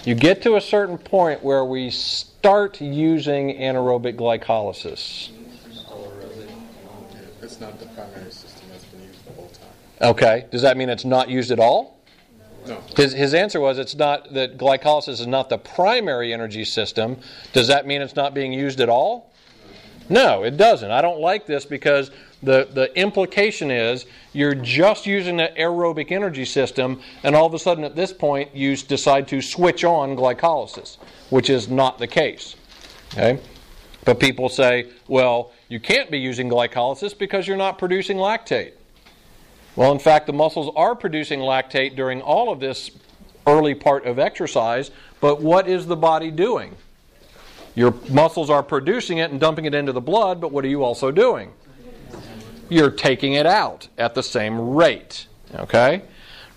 [0.04, 5.32] You get to a certain point where we start using anaerobic glycolysis.
[7.42, 10.10] It's not the primary system that's been used the whole time.
[10.10, 10.46] Okay.
[10.52, 11.98] Does that mean it's not used at all?
[12.68, 12.82] No.
[12.96, 17.18] His, his answer was it's not that glycolysis is not the primary energy system.
[17.54, 19.27] Does that mean it's not being used at all?
[20.10, 20.90] No, it doesn't.
[20.90, 26.46] I don't like this because the, the implication is you're just using the aerobic energy
[26.46, 30.98] system, and all of a sudden at this point you decide to switch on glycolysis,
[31.30, 32.56] which is not the case.
[33.14, 33.40] Okay?
[34.06, 38.74] But people say, well, you can't be using glycolysis because you're not producing lactate.
[39.76, 42.92] Well, in fact, the muscles are producing lactate during all of this
[43.46, 46.76] early part of exercise, but what is the body doing?
[47.78, 50.84] Your muscles are producing it and dumping it into the blood, but what are you
[50.84, 51.54] also doing?
[52.70, 55.28] You're taking it out at the same rate.
[55.54, 56.02] Okay?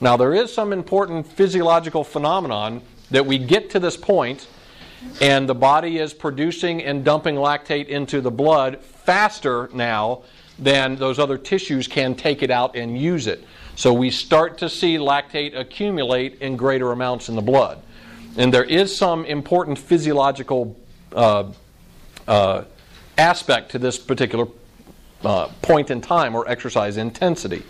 [0.00, 4.48] Now, there is some important physiological phenomenon that we get to this point,
[5.20, 10.22] and the body is producing and dumping lactate into the blood faster now
[10.58, 13.44] than those other tissues can take it out and use it.
[13.76, 17.82] So we start to see lactate accumulate in greater amounts in the blood.
[18.38, 20.80] And there is some important physiological
[21.12, 21.50] uh,
[22.26, 22.64] uh,
[23.18, 24.46] aspect to this particular
[25.24, 27.62] uh, point in time or exercise intensity.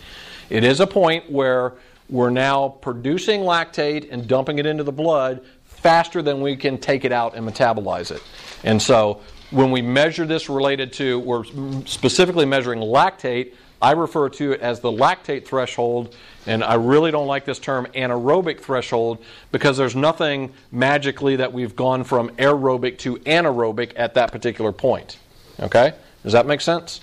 [0.48, 1.74] It is a point where
[2.08, 7.04] we're now producing lactate and dumping it into the blood faster than we can take
[7.04, 8.22] it out and metabolize it.
[8.64, 9.20] And so
[9.50, 11.44] when we measure this related to, we're
[11.86, 16.14] specifically measuring lactate, I refer to it as the lactate threshold,
[16.46, 21.74] and I really don't like this term anaerobic threshold because there's nothing magically that we've
[21.74, 25.18] gone from aerobic to anaerobic at that particular point.
[25.60, 25.94] Okay?
[26.22, 27.00] Does that make sense?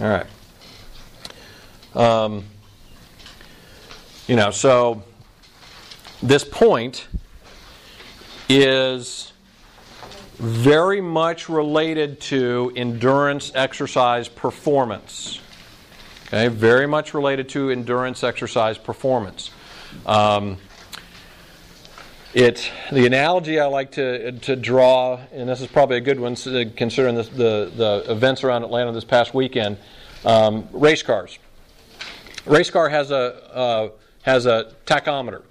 [0.00, 0.26] All right.
[1.94, 2.44] Um,
[4.26, 5.02] you know, so
[6.22, 7.06] this point
[8.48, 9.32] is
[10.38, 15.40] very much related to endurance exercise performance.
[16.28, 19.52] Okay, very much related to endurance exercise performance.
[20.06, 20.56] Um,
[22.34, 26.34] it the analogy I like to to draw, and this is probably a good one
[26.34, 29.78] considering the, the, the events around Atlanta this past weekend.
[30.24, 31.38] Um, race cars.
[32.44, 33.88] Race car has a uh,
[34.22, 35.42] has a tachometer.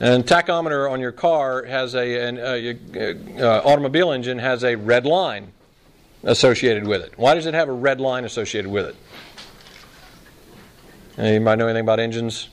[0.00, 5.06] And tachometer on your car has a an uh, uh, automobile engine has a red
[5.06, 5.52] line
[6.24, 7.14] associated with it.
[7.16, 8.96] Why does it have a red line associated with it?
[11.16, 12.48] Anybody know anything about engines?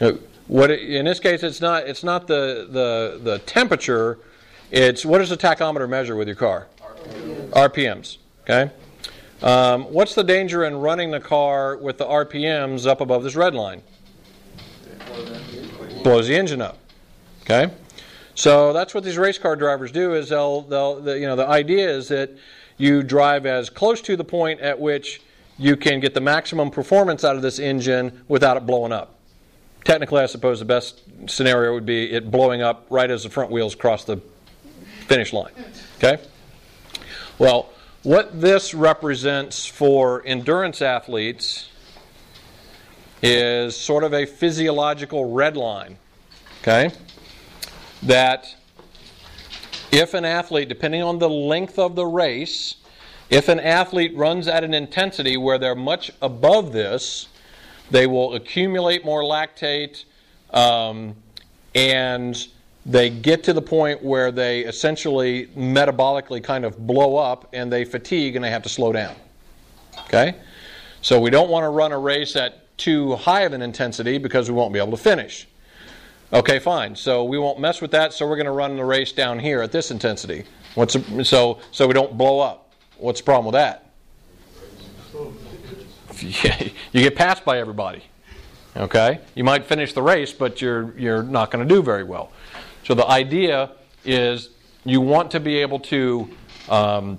[0.00, 0.12] Uh,
[0.48, 4.18] What it- in this case, it's not it's not the the the temperature.
[4.70, 6.66] It's what does the tachometer measure with your car?
[7.52, 8.18] RPMs.
[8.42, 8.70] Okay.
[9.42, 13.54] Um, what's the danger in running the car with the RPMs up above this red
[13.54, 13.82] line?
[16.02, 16.78] blows the engine up.
[17.42, 17.72] Okay,
[18.34, 20.14] so that's what these race car drivers do.
[20.14, 22.30] Is they'll they'll the, you know the idea is that
[22.76, 25.22] you drive as close to the point at which
[25.62, 29.14] you can get the maximum performance out of this engine without it blowing up.
[29.84, 33.50] Technically, I suppose the best scenario would be it blowing up right as the front
[33.50, 34.20] wheels cross the
[35.06, 35.52] finish line.
[35.98, 36.20] Okay.
[37.38, 37.70] Well,
[38.02, 41.68] what this represents for endurance athletes
[43.22, 45.96] is sort of a physiological red line.
[46.60, 46.90] Okay?
[48.02, 48.56] That
[49.92, 52.76] if an athlete, depending on the length of the race,
[53.32, 57.28] if an athlete runs at an intensity where they're much above this,
[57.90, 60.04] they will accumulate more lactate
[60.52, 61.16] um,
[61.74, 62.46] and
[62.84, 67.86] they get to the point where they essentially metabolically kind of blow up and they
[67.86, 69.16] fatigue and they have to slow down.
[70.00, 70.34] Okay?
[71.00, 74.50] So we don't want to run a race at too high of an intensity because
[74.50, 75.48] we won't be able to finish.
[76.34, 76.94] Okay, fine.
[76.96, 78.12] So we won't mess with that.
[78.12, 80.44] So we're going to run the race down here at this intensity.
[80.74, 80.96] What's
[81.26, 82.61] so so we don't blow up.
[83.02, 83.86] What's the problem with that?
[86.92, 88.04] you get passed by everybody.
[88.76, 92.30] Okay, you might finish the race, but you're you're not going to do very well.
[92.84, 93.72] So the idea
[94.04, 94.50] is
[94.84, 96.30] you want to be able to
[96.68, 97.18] um,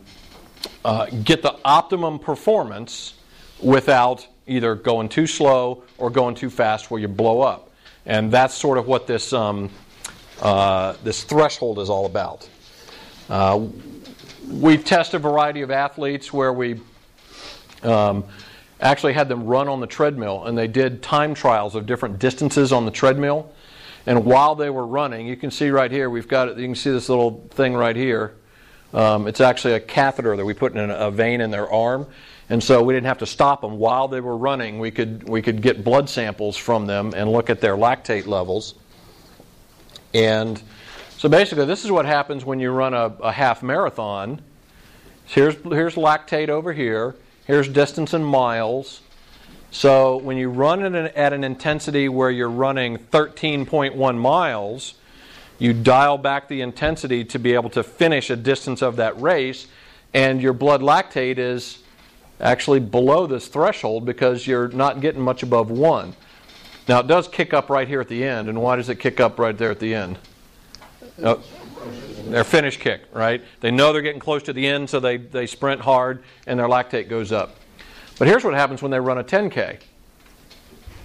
[0.85, 3.15] uh, get the optimum performance
[3.61, 7.71] without either going too slow or going too fast where you blow up.
[8.05, 9.69] And that's sort of what this, um,
[10.41, 12.47] uh, this threshold is all about.
[13.29, 13.67] Uh,
[14.49, 16.79] we test a variety of athletes where we
[17.83, 18.23] um,
[18.79, 22.71] actually had them run on the treadmill, and they did time trials of different distances
[22.71, 23.51] on the treadmill.
[24.05, 26.75] And while they were running, you can see right here, we've got it, you can
[26.75, 28.35] see this little thing right here.
[28.93, 32.05] Um, it's actually a catheter that we put in a, vein in their arm.
[32.49, 34.77] And so we didn't have to stop them while they were running.
[34.77, 38.75] We could we could get blood samples from them and look at their lactate levels.
[40.13, 40.61] And
[41.23, 44.41] so basically, this is what happens when you run a, a half marathon.
[45.25, 47.15] Here's, here's lactate over here.
[47.45, 48.99] Here's distance in miles.
[49.71, 54.95] So when you run it at an intensity where you're running 13.1 miles,
[55.59, 59.67] you dial back the intensity to be able to finish a distance of that race,
[60.13, 61.77] and your blood lactate is
[62.41, 66.17] actually below this threshold because you're not getting much above 1.
[66.89, 69.21] Now it does kick up right here at the end, and why does it kick
[69.21, 70.19] up right there at the end?
[71.21, 71.41] Oh,
[72.25, 73.43] their finish kick, right?
[73.59, 76.67] They know they're getting close to the end, so they, they sprint hard and their
[76.67, 77.57] lactate goes up.
[78.17, 79.79] But here's what happens when they run a 10K.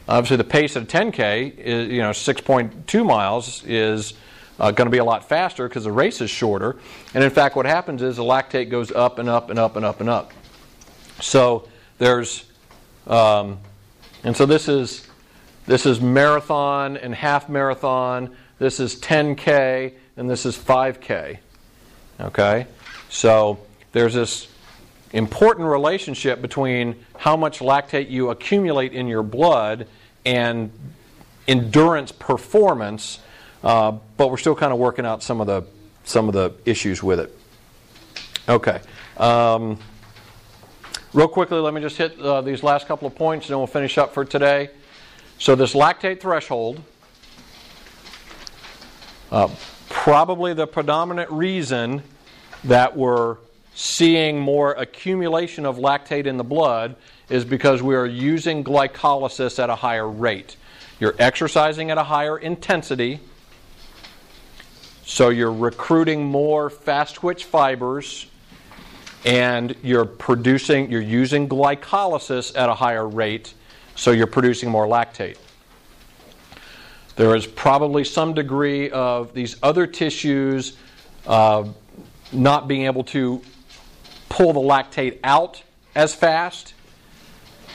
[0.09, 4.15] Obviously, the pace of a 10K, is, you know, 6.2 miles is
[4.59, 6.77] uh, going to be a lot faster because the race is shorter.
[7.15, 9.85] And in fact, what happens is the lactate goes up and up and up and
[9.85, 10.33] up and up.
[11.21, 11.69] So
[11.99, 12.45] there's,
[13.07, 13.59] um,
[14.25, 15.07] and so this is
[15.67, 18.35] this is marathon and half marathon.
[18.59, 21.39] This is 10K and this is 5K.
[22.21, 22.67] Okay?
[23.09, 23.59] So
[23.93, 24.49] there's this
[25.13, 29.87] important relationship between how much lactate you accumulate in your blood
[30.25, 30.71] and
[31.47, 33.21] endurance performance,
[33.65, 35.65] uh, but we're still kind of working out some of the
[36.05, 37.39] some of the issues with it.
[38.49, 38.81] Okay.
[39.19, 39.79] Um,
[41.13, 43.67] real quickly, let me just hit uh, these last couple of points, and then we'll
[43.67, 44.71] finish up for today.
[45.39, 46.83] So this lactate threshold,
[49.31, 49.49] uh,
[49.89, 52.03] probably the predominant reason
[52.65, 53.37] that we're
[53.75, 56.97] seeing more accumulation of lactate in the blood
[57.29, 60.57] is because we are using glycolysis at a higher rate.
[60.99, 63.21] You're exercising at a higher intensity,
[65.05, 68.27] so you're recruiting more fast twitch fibers
[69.25, 73.55] and you're producing you're using glycolysis at a higher rate,
[73.95, 75.37] so you're producing more lactate.
[77.19, 80.77] There is probably some degree of these other tissues
[81.27, 81.65] uh,
[82.31, 83.43] not being able to
[84.29, 85.61] pull the lactate out
[85.97, 86.75] as fast.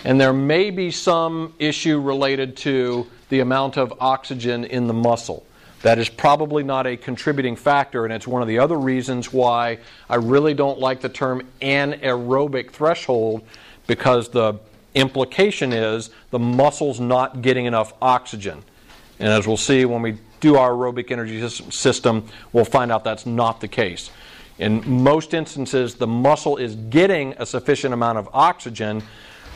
[0.06, 5.46] And there may be some issue related to the amount of oxygen in the muscle.
[5.82, 9.80] That is probably not a contributing factor, and it's one of the other reasons why
[10.10, 13.46] I really don't like the term anaerobic threshold
[13.88, 14.62] because the
[14.96, 18.64] implication is the muscle's not getting enough oxygen.
[19.20, 23.26] And as we'll see when we do our aerobic energy system, we'll find out that's
[23.26, 24.10] not the case.
[24.60, 29.04] In most instances, the muscle is getting a sufficient amount of oxygen,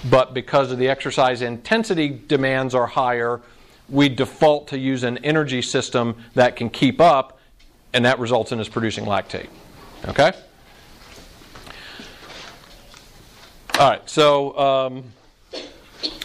[0.09, 3.41] but because of the exercise intensity demands are higher,
[3.89, 7.39] we default to use an energy system that can keep up,
[7.93, 9.47] and that results in us producing lactate.
[10.07, 10.31] Okay?
[13.79, 15.03] All right, so um,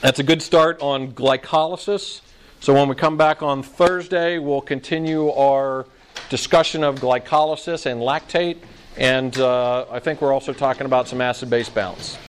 [0.01, 2.21] that's a good start on glycolysis.
[2.63, 5.85] So when we come back on Thursday, we'll continue our
[6.31, 8.59] discussion of glycolysis and lactate,
[8.97, 12.17] and uh, I think we're also talking about some acid base balance.